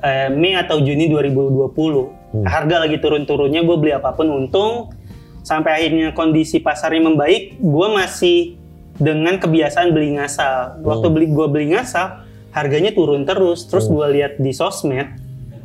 [0.00, 2.10] Eh, Mei atau Juni 2020.
[2.42, 4.90] Harga lagi turun-turunnya, gue beli apa pun untung.
[5.40, 8.58] Sampai akhirnya kondisi pasarnya membaik, gue masih
[8.98, 10.82] dengan kebiasaan beli ngasal.
[10.82, 13.66] Waktu beli gue beli ngasal, harganya turun terus.
[13.66, 15.06] Terus gue lihat di sosmed,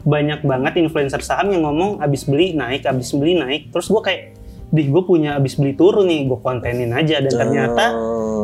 [0.06, 3.74] banyak banget influencer saham yang ngomong abis beli naik, abis beli naik.
[3.74, 4.22] Terus gue kayak,
[4.70, 7.20] dih gue punya abis beli turun nih, gue kontenin aja.
[7.20, 7.86] Dan ternyata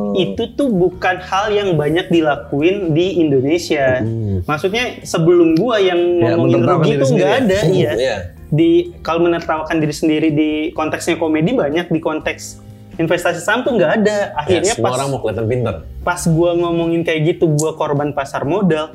[0.10, 4.02] itu tuh bukan hal yang banyak dilakuin di Indonesia.
[4.50, 7.46] Maksudnya sebelum gua yang Ya, ngomongin menertawakan rugi tuh nggak sendiri.
[7.46, 7.92] ada, Hmm, iya.
[7.94, 8.18] iya.
[8.50, 8.72] Di
[9.06, 12.58] kalau menertawakan diri sendiri di konteksnya komedi banyak, di konteks
[13.00, 14.18] investasi saham tuh nggak ada.
[14.30, 15.76] ya, Akhirnya semua pas orang mau kelihatan pinter.
[16.04, 18.92] pas gua ngomongin kayak gitu, gua korban pasar modal.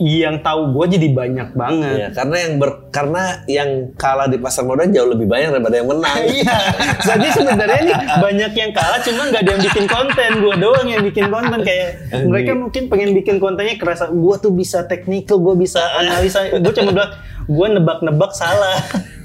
[0.00, 1.96] Yang tahu gua jadi banyak banget.
[1.96, 5.88] Ya, karena yang ber, karena yang kalah di pasar modal jauh lebih banyak daripada yang
[5.92, 6.16] menang.
[6.40, 6.56] Iya,
[7.04, 10.30] jadi sebenarnya nih banyak yang kalah, cuma nggak ada yang bikin konten.
[10.40, 11.88] Gua doang yang bikin konten kayak
[12.24, 16.48] mereka mungkin pengen bikin kontennya kerasa gua tuh bisa teknikal, gua bisa analisa.
[16.48, 17.12] Gua cuma bilang
[17.44, 18.80] gua nebak-nebak salah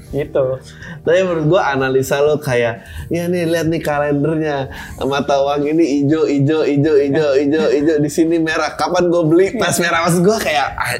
[0.08, 0.62] gitu.
[1.02, 4.70] Tapi menurut gua analisa lo kayak ya nih lihat nih kalendernya
[5.02, 9.46] mata uang ini hijau hijau hijau hijau hijau hijau di sini merah kapan gue beli
[9.54, 10.94] pas merah maksud gua kayak ah,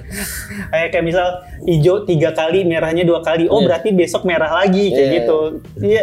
[0.68, 1.26] Kayak kayak misal
[1.62, 3.46] hijau tiga kali, merahnya dua kali.
[3.46, 3.66] Oh Iya.
[3.70, 5.16] berarti besok merah lagi kayak Iya.
[5.22, 5.38] gitu.
[5.78, 6.02] Iya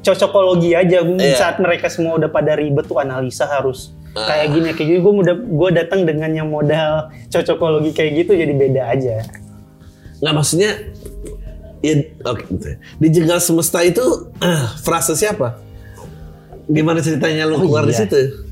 [0.00, 1.36] cocokologi aja Iya.
[1.36, 4.26] saat mereka semua udah pada ribet tuh analisa harus Ah.
[4.26, 8.50] kayak gini kayak gini gue udah gue datang dengan yang modal cocokologi kayak gitu jadi
[8.50, 9.16] beda aja
[10.18, 10.72] nggak maksudnya
[11.80, 12.76] ya oke ya.
[13.00, 14.02] dijegal semesta itu
[14.40, 15.60] ah, frase siapa?
[16.70, 18.06] Gimana ceritanya lo Oh, keluar di iya.
[18.06, 18.46] situ?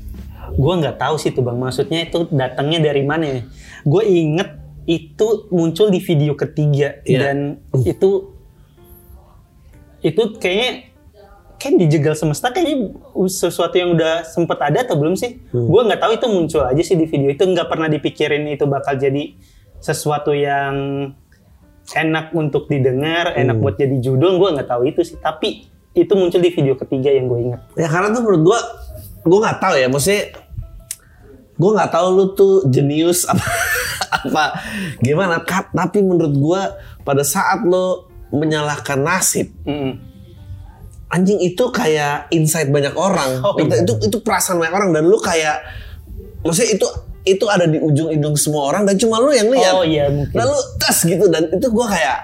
[0.59, 1.55] Gue nggak tahu sih tuh bang.
[1.55, 3.41] Maksudnya itu datangnya dari mana ya?
[3.87, 7.19] Gue inget itu muncul di video ketiga Iya.
[7.31, 7.37] dan
[7.85, 8.33] itu
[9.99, 10.89] itu kayaknya
[11.59, 12.95] kan dijegal semesta kayaknya
[13.27, 15.43] sesuatu yang udah sempet ada atau belum sih?
[15.51, 17.27] Gue nggak tahu itu muncul aja sih di video.
[17.29, 19.35] Itu nggak pernah dipikirin itu bakal jadi
[19.79, 20.73] sesuatu yang
[21.95, 25.17] enak untuk didengar enak buat jadi judul gue nggak tahu itu sih.
[25.17, 27.61] Tapi itu muncul di video ketiga yang gue ingat.
[27.73, 28.59] Ya karena tuh menurut gua
[29.25, 30.23] gua nggak tahu ya maksudnya
[31.59, 33.45] gua nggak tahu lu tuh jenius apa
[34.21, 34.43] apa
[35.01, 35.41] gimana.
[35.45, 36.61] Tapi menurut gua
[37.01, 39.97] pada saat lo menyalahkan nasib Mm-mm.
[41.09, 43.41] anjing itu kayak insight banyak orang.
[43.41, 43.81] Oh, itu, iya.
[43.81, 44.89] itu itu perasaan banyak orang.
[44.93, 45.65] Dan lu kayak
[46.45, 46.87] maksudnya itu
[47.21, 50.33] itu ada di ujung hidung semua orang dan cuma lu yang lihat Oh, iya, mungkin.
[50.33, 52.17] lalu tes gitu dan itu gua kayak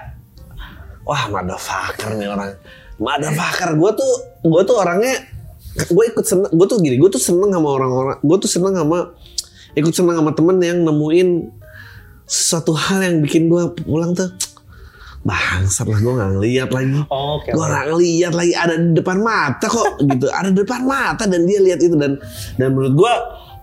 [1.02, 2.56] wah motherfucker nih orang
[2.96, 5.14] motherfucker gue tuh gue tuh orangnya
[5.76, 9.12] gue ikut seneng gue tuh gini gue tuh seneng sama orang-orang gue tuh seneng sama
[9.72, 11.52] ikut senang sama temen yang nemuin
[12.24, 14.32] suatu hal yang bikin gue pulang tuh
[15.20, 17.50] bangsat lah gue nggak ngeliat lagi Oh, Oke.
[17.50, 21.42] gue nggak ngeliat lagi ada di depan mata kok gitu ada di depan mata dan
[21.44, 22.14] dia lihat itu dan
[22.56, 23.12] dan menurut gue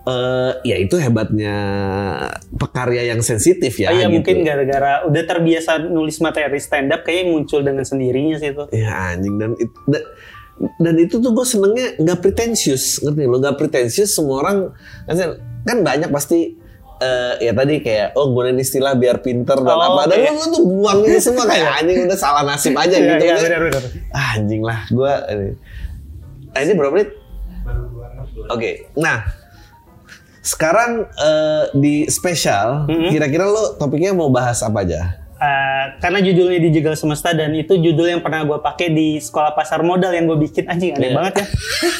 [0.04, 1.56] eh ya itu hebatnya
[2.54, 4.14] pekarya yang sensitif ya Oh, iya gitu.
[4.14, 8.64] mungkin gara-gara udah terbiasa nulis materi stand up kayaknya muncul dengan sendirinya sih itu.
[8.70, 10.06] Ya anjing dan it- da-
[10.78, 14.56] dan itu tuh gue senengnya nggak pretensius ngerti lo nggak pretensius semua orang
[15.04, 16.52] kan- kan banyak pasti
[16.96, 20.30] eh, ya tadi kayak oh gunain istilah biar pinter dan Oh, apa dan oke.
[20.30, 23.42] lu, tuh buang itu semua kayak anjing udah salah nasib aja Iya, gitu iya, kan.
[23.42, 23.82] benar-benar.
[24.10, 25.12] Ah, anjing lah gue
[26.46, 27.10] nah, ini berapa menit
[28.46, 29.18] oke nah
[30.44, 33.10] sekarang eh, di spesial Mm-hmm.
[33.10, 35.02] kira-kira lo topiknya mau bahas apa aja
[35.34, 39.82] Eh, karena judulnya dijegal semesta dan itu judul yang pernah gue pakai di sekolah pasar
[39.82, 41.16] modal yang gue bikin anjing aneh Iya.
[41.18, 41.46] banget ya.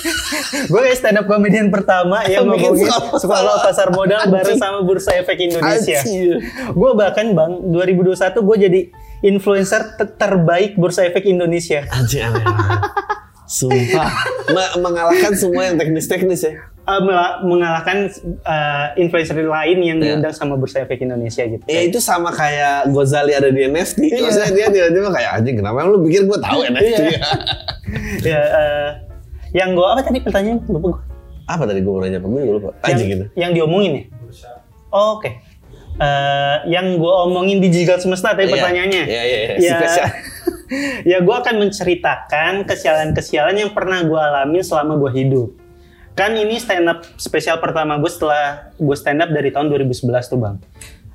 [0.71, 3.89] gue kayak stand up comedian pertama yang ngomongin sekolah sekolah, pasar.
[3.91, 6.01] modal bareng sama Bursa Efek Indonesia.
[6.73, 8.81] Gue bahkan bang 2021 gue jadi
[9.23, 11.85] influencer ter- terbaik Bursa Efek Indonesia.
[11.91, 12.45] Anjing aneh.
[13.45, 14.09] Sumpah.
[14.85, 16.55] Mengalahkan semua yang teknis-teknis ya.
[16.85, 18.13] Mela- mengalahkan
[18.45, 20.21] eh, influencer lain yang Iya.
[20.21, 21.65] diundang sama Bursa Efek Indonesia gitu.
[21.65, 24.05] Ya itu sama kayak Gozali ada di NFT.
[24.07, 24.21] Iya.
[24.21, 27.09] Maksudnya dia tiba-tiba kayak anjing kenapa lu pikir gue tahu NFT Iya.
[27.09, 27.21] ya?
[28.29, 28.91] ya, eh,
[29.57, 31.01] yang gue apa tadi pertanyaan lupa gue.
[31.45, 32.29] Apa tadi gue mau nanya apa?
[32.29, 32.71] Gue lupa.
[32.85, 33.25] Anjing gitu.
[33.33, 34.03] yang, diomongin ya?
[34.93, 35.41] Oh, Oke.
[35.95, 38.61] Eh, yang gue omongin di Jigal Semesta tadi Iya.
[38.61, 39.03] pertanyaannya.
[39.09, 40.07] Iya, iya, iya.
[41.11, 45.49] Ya, gue akan menceritakan kesialan-kesialan yang pernah gue alami selama gue hidup.
[46.15, 50.39] Kan ini stand up spesial pertama gue setelah gue stand up dari tahun 2011 tuh
[50.39, 50.57] bang.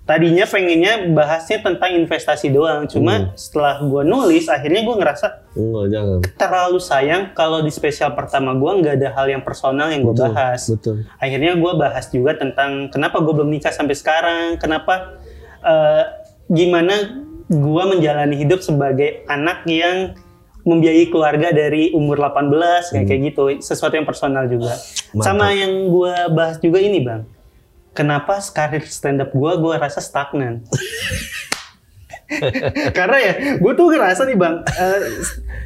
[0.03, 2.91] Tadinya pengennya bahasnya tentang investasi doang, Hmm.
[2.91, 6.19] cuma setelah gue nulis akhirnya gue ngerasa Enggak, jangan.
[6.33, 10.65] terlalu sayang kalau di spesial pertama gue nggak ada hal yang personal yang gue bahas.
[10.65, 11.05] betul.
[11.15, 15.21] Akhirnya gue bahas juga tentang kenapa gue belum nikah sampai sekarang, kenapa
[15.62, 16.03] eh,
[16.49, 20.13] gimana gue menjalani hidup sebagai anak yang
[20.62, 24.77] membiayai keluarga dari umur 18 kayak kayak gitu, sesuatu yang personal juga.
[24.77, 25.17] Hmm.
[25.17, 25.25] Mantap.
[25.25, 27.25] Sama yang gue bahas juga ini bang,
[27.91, 30.62] kenapa karir stand up gue gue rasa stagnan.
[32.93, 34.99] Karena ya, gue tuh ngerasa nih bang, eh,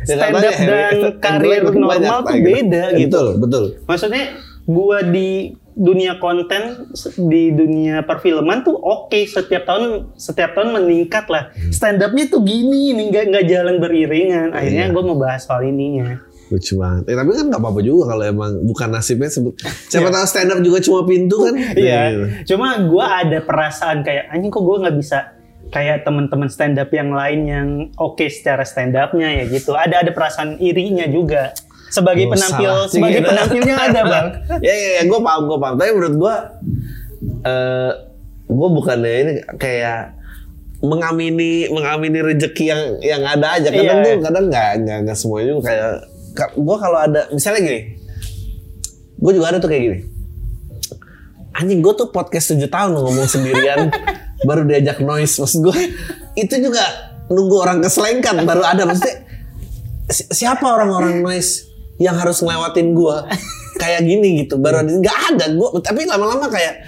[0.04, 2.48] Ya, stand up dan Henry- karir normal tuh gitu.
[2.48, 3.04] beda gitu.
[3.04, 3.64] Betul, betul.
[3.84, 4.24] Maksudnya
[4.64, 6.86] gua di dunia konten
[7.18, 11.50] di dunia perfilman tuh oke setiap tahun setiap tahun meningkat lah.
[11.70, 14.54] Stand upnya tuh gini nih nggak nggak jalan beriringan.
[14.54, 14.94] Akhirnya Iya.
[14.94, 16.22] gua mau bahas soal ininya.
[16.52, 17.10] Lucu banget.
[17.10, 19.58] Eh, tapi kan gak apa-apa juga kalau emang bukan nasibnya sebut.
[19.90, 21.56] Siapa tahu stand up juga cuma pintu kan?
[21.74, 22.00] Iya.
[22.12, 22.54] Gitu.
[22.54, 25.34] Cuma gua ada perasaan kayak anjing kok gua nggak bisa
[25.74, 29.74] kayak teman-teman stand up yang lain yang oke secara stand upnya ya gitu.
[29.74, 31.58] Ada ada perasaan irinya juga.
[31.94, 33.30] Sebagai Oh, penampil salah sebagai gitu.
[33.30, 34.28] penampilnya ada bang.
[34.66, 35.76] ya ya, ya gue paham gue paham.
[35.78, 36.36] Tapi menurut gue
[37.44, 37.92] eh
[38.44, 40.02] gue bukannya ini kayak
[40.82, 43.70] mengamini mengamini rezeki yang yang ada aja.
[43.70, 44.06] Kadang Iya.
[44.10, 45.90] tuh kadang nggak nggak nggak semuanya juga kayak
[46.52, 47.82] gue kalau ada misalnya gini
[49.16, 50.00] gue juga ada tuh kayak gini.
[51.54, 53.94] Anjing gue tuh podcast 7 tahun ngomong sendirian.
[54.44, 55.78] Baru diajak noise maksud gue
[56.36, 56.84] itu juga
[57.26, 58.84] nunggu orang keselengkat baru ada.
[58.84, 59.24] Maksudnya
[60.06, 61.64] si- siapa orang-orang noise
[62.04, 63.24] yang harus ngelewatin gua.
[63.82, 66.86] Kayak gini gitu baru ada nggak ada gua tapi lama-lama kayak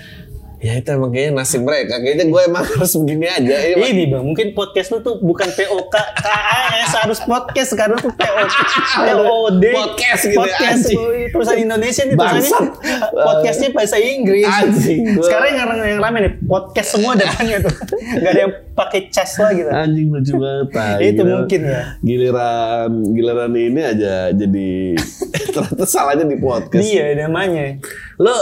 [0.65, 3.85] ya itu emang kayaknya nasib mereka kayaknya gue emang harus begini aja Iya, Mak.
[3.85, 8.49] Ini bang, mungkin podcast lu tuh bukan POK, KAS harus podcast sekarang tuh POK,
[8.97, 10.97] POD, Podcast gitu ya, podcast anjing.
[10.97, 12.71] oh, perusahaan Indonesia nih tulisannya
[13.13, 14.45] podcastnya bahasa Inggris.
[14.47, 17.73] Anjing, Sekarang yang yang rame nih podcast semua depannya tuh,
[18.17, 19.69] nggak ada yang pakai cas lah gitu.
[19.69, 20.97] anjing lucu banget tai.
[21.11, 21.31] Itu Gila.
[21.37, 21.81] mungkin ya.
[22.01, 24.69] giliran giliran ini aja jadi
[25.53, 27.77] ternyata salahnya di podcast Dia namanya.
[28.17, 28.33] lo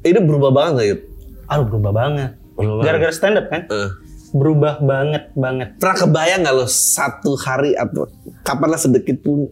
[0.00, 1.00] ini berubah banget gak Yud?
[1.48, 2.30] Aduh berubah banget.
[2.54, 3.64] Berubah Gara-gara stand up kan?
[3.66, 3.90] Eh.
[4.28, 5.68] Berubah banget banget.
[5.76, 8.04] pernah kebayang gak lo satu hari atau
[8.42, 9.48] kapan lah sedikit pun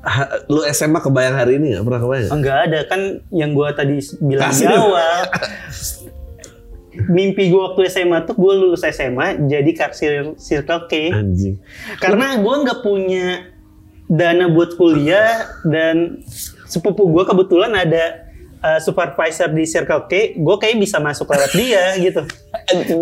[0.00, 4.02] ha- lo SMA kebayang hari ini gak pernah kebayang Enggak ada kan yang gua tadi
[4.18, 4.66] bilang di Kasih.
[4.68, 5.18] awal.
[6.92, 10.92] Mimpi gua waktu SMA tuh gua lulus SMA jadi kasir Circle K.
[11.10, 11.56] anjing
[11.96, 13.48] Karena gua nggak punya
[14.04, 16.20] dana buat kuliah dan
[16.66, 18.31] sepupu gua kebetulan ada
[18.62, 22.22] uh, supervisor di Circle K, gue kayak bisa masuk lewat dia gitu.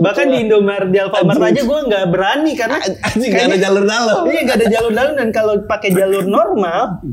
[0.00, 4.16] Bahkan di Indomaret di Alfamart aja gue nggak berani karena anjing gak ada jalur dalam.
[4.26, 7.04] Iya nggak ada jalur dalam dan kalau pakai jalur normal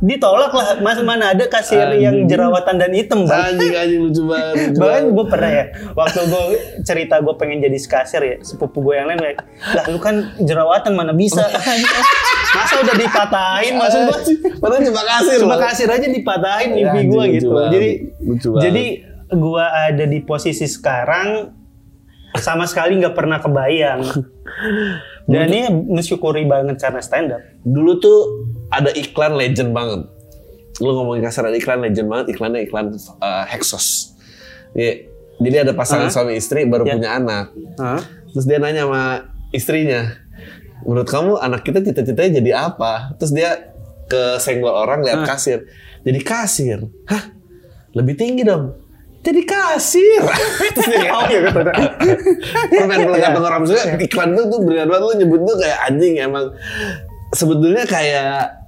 [0.00, 0.68] ditolak lah.
[0.80, 2.00] Mas mana ada kasir Anjing.
[2.00, 3.52] yang jerawatan dan hitam bang.
[3.52, 6.44] anjing anjing lucu banget Bahkan gue pernah ya, waktu gue
[6.88, 9.38] cerita gue pengen jadi kasir ya, sepupu gue yang lain kayak,
[9.76, 11.44] lah lu kan jerawatan mana bisa.
[12.56, 14.18] Masa udah dipatahin maksud gue.
[14.58, 17.48] padahal cuma kasih Cuma kasir aja dipatahin mimpi gue gitu.
[17.54, 17.70] banget.
[17.70, 17.90] Jadi
[18.26, 18.62] Lucu banget.
[18.66, 18.84] jadi
[19.30, 21.54] gua ada di posisi sekarang
[22.34, 24.02] sama sekali nggak pernah kebayang.
[25.30, 27.42] Dan ini mensyukuri banget karena stand up.
[27.62, 28.18] Dulu tuh
[28.70, 30.06] ada iklan legend banget.
[30.78, 34.16] Lu ngomongin kasar ada iklan legend banget, iklannya iklan uh, Hexos.
[34.72, 35.04] Iya,
[35.36, 36.12] Jadi ada pasangan Hah?
[36.12, 36.94] suami istri baru Ya.
[36.94, 37.46] punya anak.
[37.76, 38.00] Hah?
[38.30, 39.02] Terus dia nanya sama
[39.50, 40.14] istrinya,
[40.84, 43.16] menurut kamu anak kita cita-citanya jadi apa?
[43.16, 43.72] Terus dia
[44.06, 45.66] ke senggol orang lihat kasir.
[46.00, 46.78] Jadi kasir.
[47.06, 47.34] Hah?
[47.90, 48.76] Lebih tinggi dong.
[49.20, 50.20] Jadi kasir.
[50.76, 51.64] Terus dia kayak, Oh iya betul.
[52.70, 56.46] permen pelekat tenggorokan maksudnya iklan itu tuh benar banget lu nyebut tuh kayak anjing emang
[57.30, 58.59] sebetulnya kayak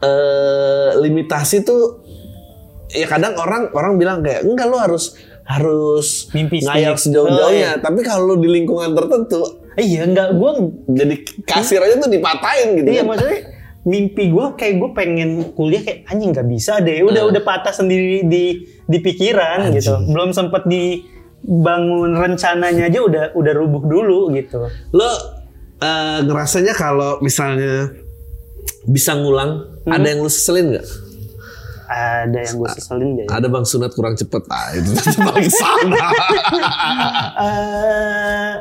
[0.00, 2.00] eh limitasi tuh
[2.88, 7.26] ya kadang orang orang bilang kayak enggak lu harus harus Mimpi ngayal sedikit.
[7.26, 7.72] sejauh-jauhnya Oh, iya.
[7.76, 10.50] tapi kalau di lingkungan tertentu Iya nggak gue
[10.90, 13.06] jadi kasir aja tuh dipatahin gitu Iya kan.
[13.08, 13.38] maksudnya
[13.80, 17.30] mimpi gue kayak gue pengen kuliah kayak anjing nggak bisa deh udah Nah.
[17.30, 18.44] udah patah sendiri di
[18.84, 24.58] di pikiran gitu belum sempet dibangun rencananya aja udah udah rubuh dulu gitu
[24.90, 25.10] lo
[25.78, 27.94] eh, ngerasanya kalau misalnya
[28.84, 29.92] bisa ngulang Hmm.
[29.92, 30.86] ada yang lu seselin nggak
[31.90, 34.90] ada yang gue seselin deh ada bang sunat kurang cepet ah itu
[35.26, 35.98] balik sana
[37.40, 38.52] Eh,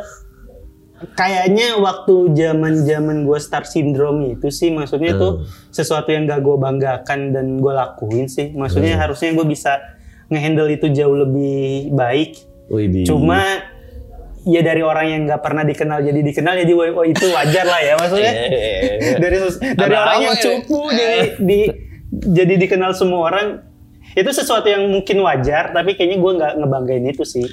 [1.12, 5.44] kayaknya waktu zaman zaman gue star syndrome itu sih maksudnya itu Hmm.
[5.70, 9.04] sesuatu yang gak gue banggakan dan gue lakuin sih maksudnya Hmm.
[9.04, 9.80] harusnya gue bisa
[10.28, 11.58] ngehandle itu jauh lebih
[11.92, 13.02] baik Widih.
[13.04, 13.42] Cuma
[14.44, 17.94] ya dari orang yang nggak pernah dikenal jadi dikenal jadi oh, itu wajar lah ya
[18.00, 18.34] maksudnya.
[18.40, 19.18] Iya.
[19.20, 19.38] dari
[19.76, 20.44] dari Ada orang yang ya?
[20.44, 21.60] cupu jadi di
[22.10, 23.48] jadi dikenal semua orang
[24.16, 27.46] itu sesuatu yang mungkin wajar tapi kayaknya gue nggak ngebanggain itu sih.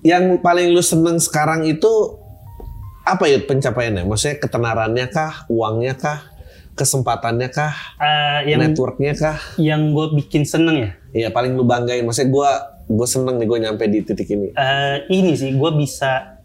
[0.00, 2.16] yang paling lu seneng sekarang itu
[3.04, 4.08] apa ya pencapaiannya?
[4.08, 6.24] Maksudnya ketenarannya kah, uangnya kah,
[6.72, 9.36] kesempatannya kah, Eh, yang networknya kah?
[9.60, 12.06] yang gue bikin seneng ya Iya paling lu banggain.
[12.06, 12.50] Maksudnya gue
[12.90, 14.50] gue seneng nih gue nyampe di titik ini.
[14.50, 16.42] eh, ini sih gue bisa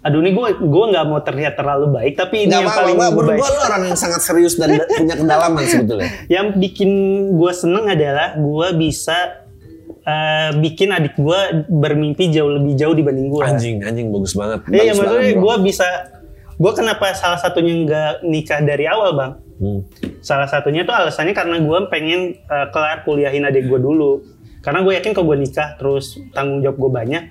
[0.00, 2.96] aduh ini gue gue nggak mau terlihat terlalu baik tapi ini Gak yang apa-apa, paling
[2.96, 3.38] gue baik.
[3.38, 6.10] gue orang yang sangat serius dan da- punya kedalaman sebetulnya.
[6.28, 6.90] yang bikin
[7.32, 9.18] gue seneng adalah gue bisa
[10.04, 13.42] eh, bikin adik gue bermimpi jauh lebih jauh dibanding gue.
[13.42, 14.62] Anjing, anjing bagus banget.
[14.68, 15.86] Iya, Bagus maksudnya gue bisa,
[16.52, 19.32] gue kenapa salah satunya nggak nikah dari awal bang?
[19.56, 19.80] Hmm.
[20.20, 24.22] Salah satunya tuh alasannya karena gue pengen eh, kelar kuliahin adik gue dulu.
[24.66, 27.22] Karena gue yakin kalau gue nikah terus tanggung jawab gue banyak,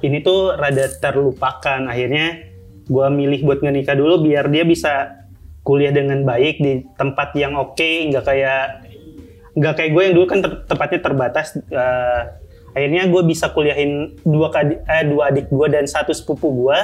[0.00, 1.84] ini tuh rada terlupakan.
[1.84, 2.48] Akhirnya
[2.88, 5.20] gue milih buat nggak nikah dulu biar dia bisa
[5.60, 7.76] kuliah dengan baik di tempat yang oke,
[8.08, 8.88] nggak kayak
[9.52, 11.46] nggak kayak gue yang dulu kan ter- tempatnya terbatas.
[11.60, 12.22] Eh,
[12.70, 16.78] akhirnya gue bisa kuliahin dua kadi- eh, dua adik gue dan satu sepupu gue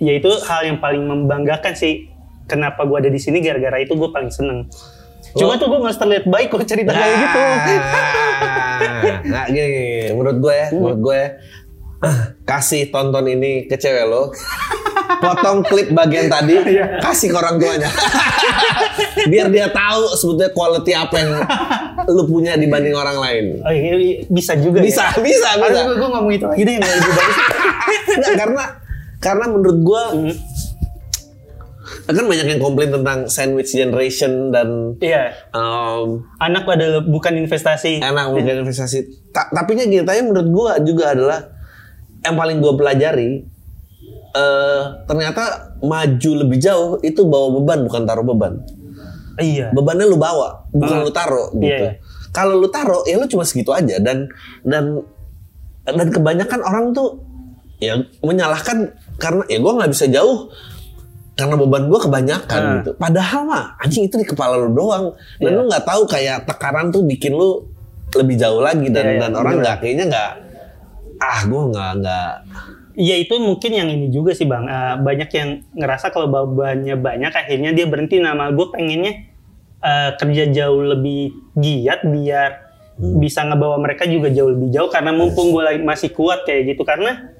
[0.00, 2.10] yaitu hal yang paling membanggakan sih
[2.44, 4.66] kenapa gue ada di sini gara-gara itu gue paling seneng
[5.32, 5.58] cuma Oh.
[5.58, 7.38] tuh gue nggak terlihat baik kok cerita kayak gitu
[9.24, 9.88] Nah, gini, gini.
[10.12, 11.28] menurut gue ya, menurut gue ya,
[12.42, 14.34] kasih tonton ini ke cewek lo,
[15.18, 16.98] potong klip bagian tadi, Iya.
[16.98, 17.86] kasih ke orang tuanya,
[19.30, 21.30] biar dia tahu sebetulnya quality apa yang
[22.04, 23.44] lu punya dibanding orang lain.
[23.60, 25.22] oh, iya, iya, bisa juga Bisa, ya?
[25.22, 25.78] bisa, bisa.
[25.80, 27.36] Aduh, gue ngomong itu lagi deh yang lebih bagus
[28.18, 28.64] Nggak, karena
[29.18, 30.34] karena menurut gue Hmm.
[32.04, 38.24] Kan banyak yang komplain tentang sandwich generation dan iya um, anak adalah bukan investasi enak
[38.30, 39.30] mungkin investasi.
[39.30, 41.40] Ta tapi nya gini, tapi menurut gua juga adalah
[42.20, 43.44] yang paling gua pelajari
[44.32, 48.54] eh ternyata maju lebih jauh itu bawa beban bukan taruh beban.
[49.36, 51.04] iya Bebannya lu bawa, bukan Ah.
[51.04, 51.84] lu taruh Iya, gitu.
[51.88, 51.92] iya.
[52.32, 54.28] Kalau lu taruh ya lu cuma segitu aja dan
[54.62, 55.00] dan
[55.84, 57.20] dan kebanyakan orang tuh
[57.76, 60.48] ya menyalahkan karena ya gua nggak bisa jauh
[61.32, 62.72] karena beban gua kebanyakan Ah.
[62.78, 62.90] gitu.
[62.94, 65.16] Padahal mah anjing itu di kepala lu doang.
[65.40, 65.58] Dan Iya.
[65.58, 67.64] lu nggak tahu kayak tekanan tuh bikin lu
[68.12, 70.30] lebih jauh lagi dan Iya, iya, dan orang nggak kayaknya nggak
[71.18, 72.32] ah gua nggak nggak.
[72.92, 74.68] Iya itu mungkin yang ini juga sih bang.
[74.68, 78.20] Eh, banyak yang ngerasa kalau bebannya banyak akhirnya dia berhenti.
[78.20, 79.12] Nama gue pengennya
[79.80, 82.50] eh, kerja jauh lebih giat biar
[83.16, 84.92] bisa ngebawa mereka juga jauh lebih jauh.
[84.92, 86.84] Karena mumpung gue lagi masih kuat kayak gitu.
[86.84, 87.32] Karena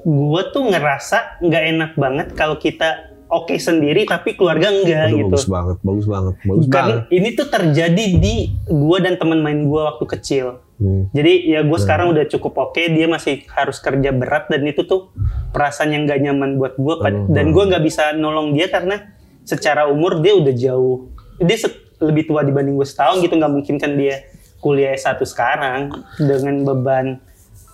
[0.00, 5.34] gue tuh ngerasa nggak enak banget kalau kita oke sendiri tapi keluarga enggak Aduh, gitu.
[5.34, 7.16] bagus banget bagus banget bagus karena banget.
[7.18, 8.34] ini tuh terjadi di
[8.70, 10.46] gue dan teman main gue waktu kecil.
[10.74, 11.06] Hmm.
[11.14, 15.14] jadi ya gue sekarang udah cukup oke, dia masih harus kerja berat dan itu tuh
[15.54, 16.94] perasaan yang gak nyaman buat gue.
[17.30, 19.14] Dan gue nggak bisa nolong dia karena
[19.46, 21.62] secara umur dia udah jauh, dia
[22.02, 24.26] lebih tua dibanding gue setahun gitu nggak mungkin kan dia
[24.58, 27.22] kuliah S1 sekarang dengan beban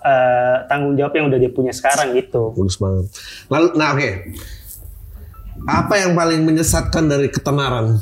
[0.05, 2.53] eh, tanggung jawab yang udah dia punya sekarang gitu.
[2.53, 3.09] bagus banget.
[3.49, 4.11] Lalu nah oke
[5.67, 8.01] apa yang paling menyesatkan dari ketenaran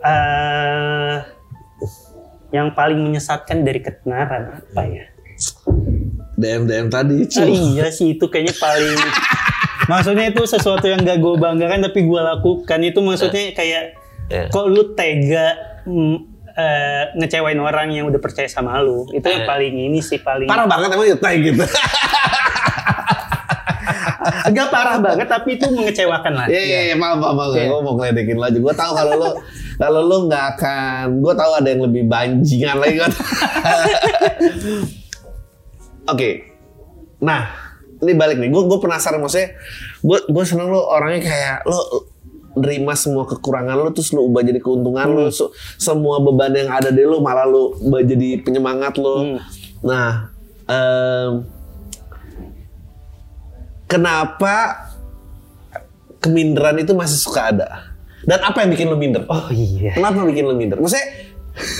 [0.00, 1.16] eh
[2.48, 5.04] yang paling menyesatkan dari ketenaran apa ya?
[6.34, 8.96] DM DM tadi Ah, iya sih itu kayaknya paling
[9.90, 13.84] maksudnya itu sesuatu yang gak gue banggakan tapi gue lakukan itu maksudnya kayak
[14.28, 14.44] Ya.
[14.46, 15.56] kok lu tega
[15.88, 16.16] mm,
[16.52, 19.48] eh, ngecewain orang yang udah percaya sama lu itu yang Eh.
[19.48, 21.64] paling ini sih paling parah banget emang Yutai gitu.
[24.48, 27.50] agak parah banget tapi itu mengecewakan lah Iya iya iya, maaf maaf maaf.
[27.52, 27.66] Iya.
[27.66, 28.58] Gue mau ngeledekin lo aja.
[28.58, 29.30] Gue tahu kalau lo
[29.80, 31.04] kalau lo nggak akan.
[31.18, 32.98] Gue tahu ada yang lebih banjingan lagi.
[36.08, 36.30] Oke.
[37.20, 37.42] Nah,
[37.98, 38.48] ini balik nih.
[38.48, 39.54] Gue gue penasaran maksudnya.
[40.00, 41.80] Gue gue seneng lo orangnya kayak lo
[42.58, 46.90] nerima semua kekurangan lo terus lo ubah jadi keuntungan lo So- semua beban yang ada
[46.90, 49.38] di lo malah lo ubah jadi penyemangat lo Hmm.
[49.78, 50.26] nah
[50.66, 51.46] em,
[53.88, 54.86] kenapa
[56.18, 57.68] keminderan itu masih suka ada?
[58.22, 59.24] Dan apa yang bikin lo minder?
[59.26, 59.94] Oh iya.
[59.94, 60.76] Kenapa bikin lo minder?
[60.76, 61.06] Maksudnya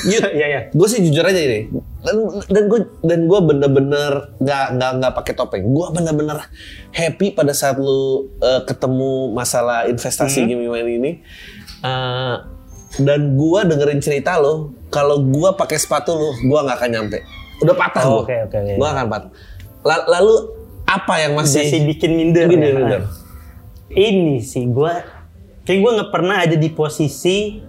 [0.09, 0.61] Yud, Iya, iya.
[0.69, 1.71] gue sih jujur aja ini.
[2.01, 2.17] Dan
[2.49, 5.65] dan gue dan gue bener-bener nggak nggak nggak pakai topeng.
[5.69, 6.39] Gue bener-bener
[6.91, 10.49] happy pada saat lu eh, ketemu masalah investasi Hmm.
[10.49, 11.23] gimana ini.
[11.79, 12.37] Eh,
[12.99, 17.19] dan gue dengerin cerita lo kalau gue pakai sepatu lo gue nggak akan nyampe.
[17.61, 18.73] Udah patah Oh, gue oke, oke, oke.
[18.79, 19.31] gue akan patah.
[19.85, 20.58] La- lalu
[20.89, 22.77] apa yang masih masih bikin minder Minder, ya.
[22.81, 23.03] minder.
[23.93, 24.93] ini sih gue
[25.63, 27.61] kayak gue nggak pernah ada di posisi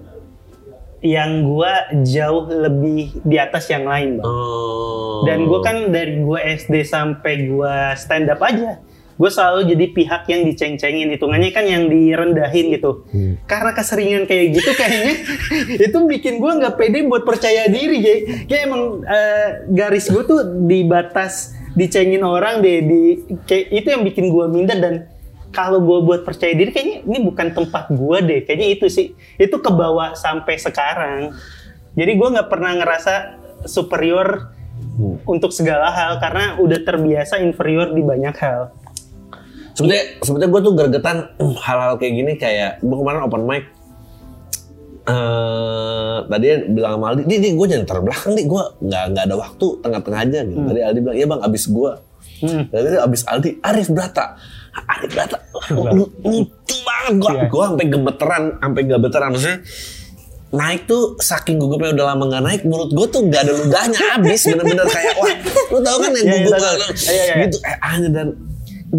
[0.99, 5.24] yang gue jauh lebih di atas yang lain bang Oh.
[5.28, 8.80] dan gue kan dari gue SD sampai gue stand up aja
[9.20, 13.03] gue selalu jadi pihak yang diceng-cengin hitungannya kan yang direndahin gitu
[13.43, 15.15] karena keseringan kayak gitu kayaknya
[15.91, 20.39] itu bikin gue nggak pede buat percaya diri kayak, kayak emang eh, garis gue tuh
[20.63, 23.01] di batas dicengin orang deh di
[23.47, 24.95] kayak itu yang bikin gue minder dan
[25.49, 29.07] kalau gue buat percaya diri kayaknya ini bukan tempat gue deh kayaknya itu sih.
[29.39, 31.34] Itu kebawa sampai sekarang.
[31.95, 33.13] Jadi gue nggak pernah ngerasa
[33.65, 34.53] superior
[35.23, 38.75] untuk segala hal karena udah terbiasa inferior di banyak hal.
[39.73, 43.63] Sebenarnya sebenarnya gue tuh gergetan uh, hal-hal kayak gini kayak gue kemarin open mic.
[45.07, 49.35] Eh tadi bilang sama Aldi, di, di gue jangan terbelakang nih, gue nggak nggak ada
[49.35, 50.59] waktu tengah-tengah aja gitu.
[50.65, 51.91] Tadi Aldi bilang, iya bang abis gue.
[52.39, 52.63] Hmm.
[52.67, 54.25] Tadi abis Aldi, Arif Brata.
[54.79, 55.37] Arif Brata,
[55.75, 57.31] lu- lucu banget gue.
[57.31, 57.43] Iya.
[57.47, 59.59] Gue sampai gemeteran, sampai gemeteran maksudnya.
[60.49, 64.49] Naik tuh saking gugupnya udah lama nggak naik, menurut gue tuh gak ada ludahnya abis
[64.49, 65.29] bener-bener kayak wah,
[65.69, 66.73] lu tau kan yang gugup Iya,
[67.05, 67.33] iya, iya.
[67.45, 68.27] gitu eh aneh dan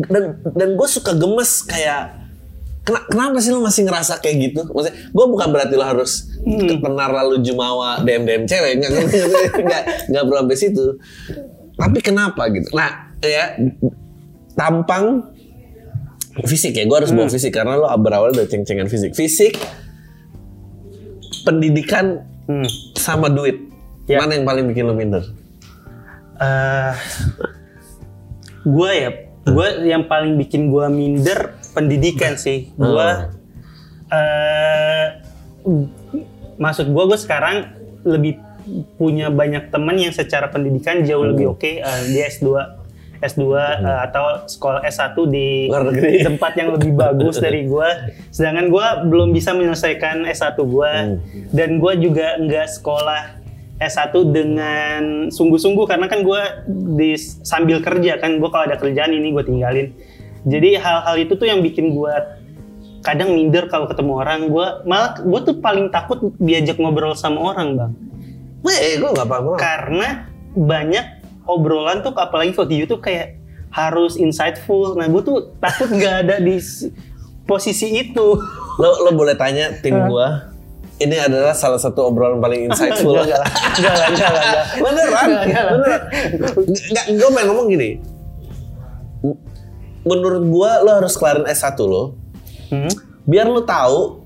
[0.06, 0.22] dan
[0.54, 2.19] dan gue suka gemes kayak
[2.90, 6.66] kena- kenapa sih lo masih ngerasa kayak gitu maksudnya gue bukan berarti lo harus Hmm.
[6.66, 8.90] ketenar lalu jumawa dm dm cewek nggak
[9.60, 10.98] nggak nggak sampai situ
[11.72, 13.54] tapi kenapa gitu nah ya
[14.52, 15.30] tampang
[16.42, 19.54] fisik ya gue harus bawa fisik karena lo berawal dari ceng-cengan fisik fisik
[21.42, 22.66] pendidikan Hmm.
[22.96, 23.70] sama duit
[24.04, 24.18] Ya.
[24.18, 25.22] mana yang paling bikin lo minder
[26.36, 26.92] eh
[28.60, 29.10] gue ya,
[29.46, 32.70] gue yang paling bikin gue minder pendidikan sih.
[32.76, 33.10] Gue,
[34.10, 35.06] eh
[36.60, 37.56] maksud gue, gue sekarang
[38.04, 38.40] lebih
[39.00, 41.80] punya banyak teman yang secara pendidikan jauh lebih oke.
[41.80, 42.48] eh, dia S2,
[43.20, 46.20] S2 eh, atau sekolah S1 di Luar negeri.
[46.28, 47.88] tempat yang lebih bagus dari gue.
[48.32, 50.92] Sedangkan gue belum bisa menyelesaikan S1 gue.
[51.50, 53.40] Dan gue juga nggak sekolah
[53.80, 55.02] S1 dengan
[55.32, 56.42] sungguh-sungguh karena kan gue
[57.00, 59.96] di sambil kerja kan gue kalau ada kerjaan ini gue tinggalin.
[60.46, 62.14] Jadi hal-hal itu tuh yang bikin gue
[63.00, 64.40] kadang minder kalau ketemu orang.
[64.48, 67.92] Gue malah gue tuh paling takut diajak ngobrol sama orang bang.
[68.68, 69.56] Eh, gue gak apa-apa.
[69.56, 71.06] Karena banyak
[71.48, 73.40] obrolan tuh apalagi kalau di YouTube kayak
[73.72, 74.96] harus insightful.
[74.96, 76.56] Nah gue tuh takut nggak ada di
[77.48, 78.28] posisi itu.
[78.80, 80.50] lo lo boleh tanya tim gua
[81.00, 84.64] ini adalah salah satu obrolan paling insightful Enggak lah, enggak lah, enggak lah, enggak.
[84.76, 86.00] beneran Enggak, enggak beneran
[86.92, 87.90] nggak gue main ngomong gini
[90.02, 92.16] menurut gua lo harus kelarin S1 lo
[92.68, 92.86] Hmm?
[93.22, 94.22] biar lo tahu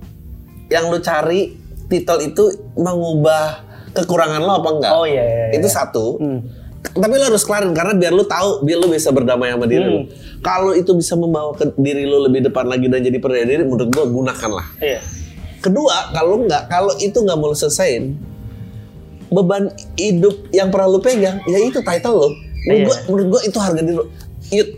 [0.66, 1.56] yang lo cari
[1.86, 2.44] titel itu
[2.74, 5.56] mengubah kekurangan lo apa enggak Oh, iya, iya, iya.
[5.56, 6.40] itu satu Hmm.
[6.92, 9.98] tapi lo harus kelarin karena biar lo tahu biar lo bisa berdamai sama diri lo
[9.98, 10.08] Hmm.
[10.40, 13.88] kalau itu bisa membawa ke diri lo lebih depan lagi dan jadi percaya diri menurut
[13.88, 15.00] gua gunakanlah Iya.
[15.58, 18.12] Kedua, kalau nggak, kalau itu nggak mau lu selesaiin,
[19.28, 22.28] beban hidup yang pernah lu pegang, ya itu title lo.
[22.62, 22.84] Menurut Iya.
[22.84, 24.04] gua, menurut gua itu harga diri lo.
[24.50, 24.68] Yud,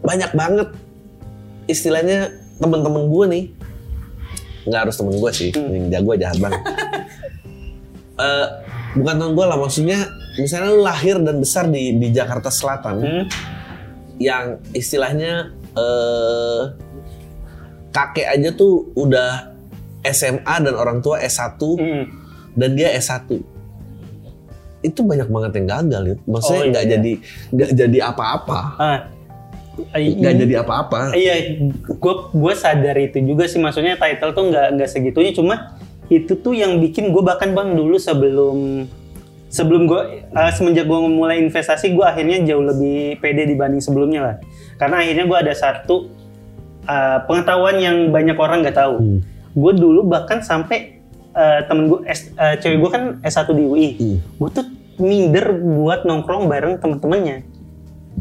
[0.00, 0.68] banyak banget
[1.66, 3.44] istilahnya temen-temen gue nih,
[4.64, 6.60] nggak harus temen gue sih, yang jago jahat banget.
[8.20, 8.46] Eh,
[9.00, 9.96] bukan temen gue lah, maksudnya
[10.36, 13.24] misalnya lu lahir dan besar di di Jakarta Selatan, Hmm?
[14.20, 16.62] yang istilahnya eh
[17.88, 19.56] kakek aja tuh udah
[20.04, 22.04] SMA dan orang tua S1 Hmm.
[22.52, 23.40] dan dia S1
[24.80, 26.22] itu banyak banget yang gagal gitu.
[26.26, 26.92] Maksudnya Oh, iya, nggak iya.
[26.92, 27.12] jadi
[27.52, 28.60] nggak jadi apa-apa.
[28.76, 28.98] Ah,
[29.92, 31.16] Nggak jadi apa-apa.
[31.16, 31.34] Iya,
[31.86, 33.58] gue gue sadar itu juga sih.
[33.62, 35.32] Maksudnya title tuh nggak nggak segitunya.
[35.32, 35.54] Cuma
[36.10, 38.86] itu tuh yang bikin gue bahkan bang dulu sebelum
[39.50, 44.36] sebelum gue eh, semenjak gue mulai investasi gue akhirnya jauh lebih pede dibanding sebelumnya lah.
[44.78, 46.10] Karena akhirnya gue ada satu
[46.86, 48.96] eh, pengetahuan yang banyak orang nggak tahu.
[48.98, 49.18] Hmm.
[49.54, 51.02] Gue dulu bahkan sampai
[51.34, 53.88] eh, temen gue eh, cewek gue kan S1 di UI.
[53.98, 54.18] Hmm.
[54.38, 54.66] Gue tuh
[55.00, 57.49] minder buat nongkrong bareng temen-temennya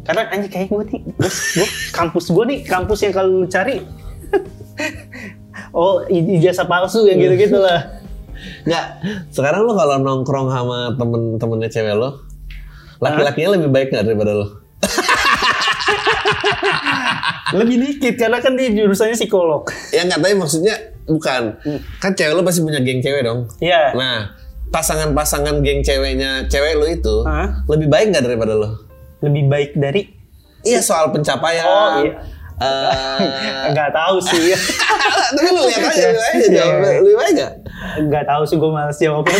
[0.03, 3.83] karena anjing kayak gue nih gue, gue- kampus gue nih kampus yang kalau cari
[5.77, 7.99] oh ijazah palsu yang gitu gitu lah
[8.63, 8.85] Nggak.
[9.35, 12.23] Sekarang lo kalau nongkrong sama temen-temennya cewek lo,
[13.03, 14.47] laki-lakinya lebih baik nggak daripada lo?
[17.59, 21.59] lebih dikit karena kan dia jurusannya psikolog Ya nggak tahu maksudnya bukan.
[21.99, 23.49] Kan cewek lo pasti punya geng cewek dong.
[23.59, 23.91] Iya.
[23.97, 24.31] Nah,
[24.69, 27.65] pasangan-pasangan geng ceweknya cewek lo itu Hah?
[27.67, 28.69] lebih baik nggak daripada lo?
[29.20, 30.01] Lebih baik dari
[30.59, 31.63] Iya soal pencapaian.
[31.63, 32.20] Oh, iya.
[32.59, 33.20] Eh,
[33.72, 34.51] nggak tahu sih
[35.32, 36.76] tapi lu lihat aja, lu aja jawab.
[36.76, 36.99] iya.
[36.99, 37.34] Lebih baik
[38.03, 38.26] nggak?
[38.26, 39.39] tahu sih gue males jawabnya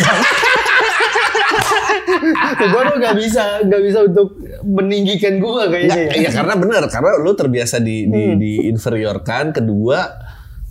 [2.60, 4.28] gue tuh nggak bisa nggak bisa untuk
[4.62, 6.12] meninggikan gue kayaknya Nggak, ya.
[6.16, 8.36] iya karena benar karena lu terbiasa di di, Hmm.
[8.38, 9.98] di inferiorkan kedua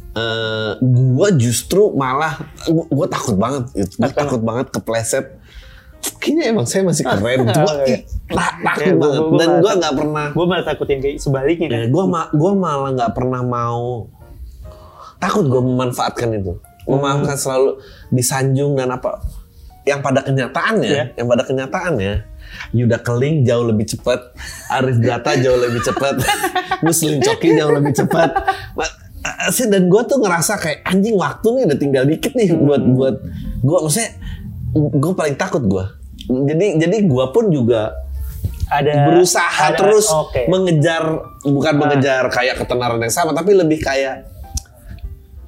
[0.10, 2.34] eh gua justru malah
[2.66, 3.70] gua, gua takut banget.
[3.70, 4.18] Gua Takut.
[4.18, 5.26] takut banget kepleset
[6.18, 7.88] kayaknya emang saya masih keren gua Oke.
[7.88, 9.76] eh, ta- takut Ya, gua- banget gua- gua dan takut.
[9.76, 13.41] nggak pernah gue malah takut yang kayak sebaliknya kan gua ma- gua malah nggak pernah
[13.41, 13.84] mau
[15.18, 16.89] takut gua memanfaatkan itu Hmm.
[16.89, 17.70] memanfaatkan selalu
[18.10, 19.20] disanjung dan apa
[19.84, 21.04] yang pada kenyataannya Iya.
[21.16, 22.14] yang pada kenyataannya
[22.72, 24.34] Yuda Keling jauh lebih cepat,
[24.72, 26.18] Arif Data jauh lebih cepat,
[26.82, 28.26] Muslim Coki jauh lebih cepat.
[29.20, 32.82] Eh, sih dan gue tuh ngerasa kayak anjing waktu nih udah tinggal dikit nih buat
[32.82, 33.16] buat
[33.60, 34.10] gue maksudnya
[34.72, 35.86] gue paling takut gue.
[36.28, 37.95] Jadi jadi gue pun juga
[38.70, 41.01] ada berusaha ada- terus oke mengejar
[41.41, 41.80] bukan Ah.
[41.80, 44.30] mengejar kayak ketenaran yang sama tapi lebih kayak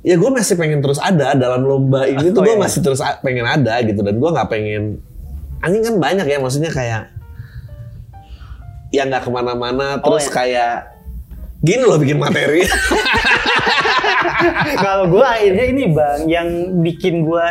[0.01, 2.59] ya gue masih pengen terus ada dalam lomba ini tuh Oh, gue iya.
[2.59, 4.97] masih terus pengen ada gitu dan gue nggak pengen
[5.61, 7.13] anjing kan banyak ya maksudnya kayak
[8.89, 10.33] yang nggak ke mana-mana Oh, terus iya.
[10.33, 10.73] kayak
[11.61, 12.65] gini loh bikin materi
[14.83, 16.47] kalau gue akhirnya ini bang yang
[16.81, 17.45] bikin gue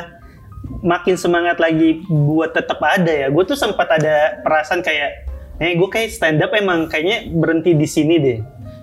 [0.81, 5.29] makin semangat lagi buat tetap ada ya gue tuh sempat ada perasaan kayak
[5.61, 8.39] eh gue kayak stand up emang kayaknya berhenti di sini deh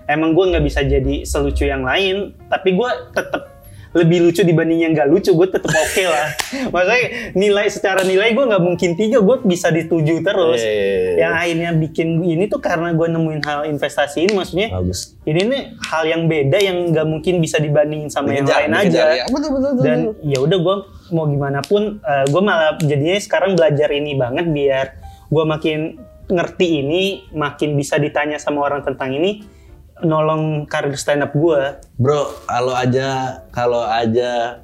[0.06, 3.58] emang gue nggak bisa jadi selucu yang lain tapi gue tetap
[3.96, 6.30] lebih lucu dibanding yang gak lucu gue tetap oke lah
[6.76, 11.14] maksudnya nilai secara nilai gue nggak mungkin tiga gue bisa dituju terus Iya, iya, iya.
[11.24, 15.62] yang akhirnya bikin ini tuh karena gue nemuin hal investasi ini maksudnya bagus ini nih
[15.88, 19.26] hal yang beda yang nggak mungkin bisa dibandingin sama yang lain dikejar, aja ya.
[19.32, 19.86] betul betul betul.
[19.88, 20.76] dan ya udah gue
[21.12, 24.86] mau gimana pun gue malah jadinya sekarang belajar ini banget biar
[25.28, 25.80] gue makin
[26.28, 29.44] ngerti ini makin bisa ditanya sama orang tentang ini
[30.04, 34.62] nolong karir stand up gue Bro, kalau aja kalau aja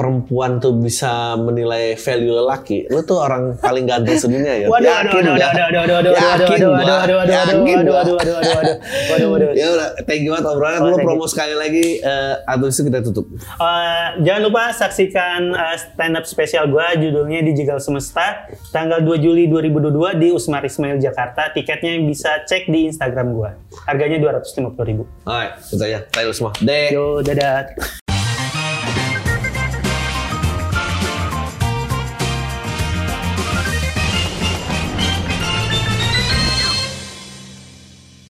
[0.00, 4.66] perempuan tuh bisa menilai value lelaki, lu tuh orang paling ganteng sedunia ya.
[4.72, 5.48] waduh waduh Yakin waduh gua.
[5.52, 6.80] waduh waduh waduh waduh waduh Yakin waduh gua.
[6.80, 8.00] waduh waduh waduh Yakin waduh gua.
[8.00, 8.76] waduh waduh waduh waduh
[9.12, 10.80] waduh waduh Ya udah, thank you banget obrolannya.
[10.80, 13.26] Oh, Lu thank promo sekali lagi, eh, abis itu kita tutup.
[13.36, 19.50] Eh, jangan lupa saksikan eh, stand up spesial gue judulnya Digital Semesta tanggal 2 Juli
[19.52, 21.52] 2022 di Usmar Ismail Jakarta.
[21.52, 23.50] Tiketnya bisa cek di Instagram gue.
[23.84, 25.04] Harganya 250.000 ribu.
[25.28, 26.00] Alright, itu aja.
[26.08, 26.56] Tayo semua.
[26.62, 26.88] Deh.
[26.94, 27.99] Yo, dadah.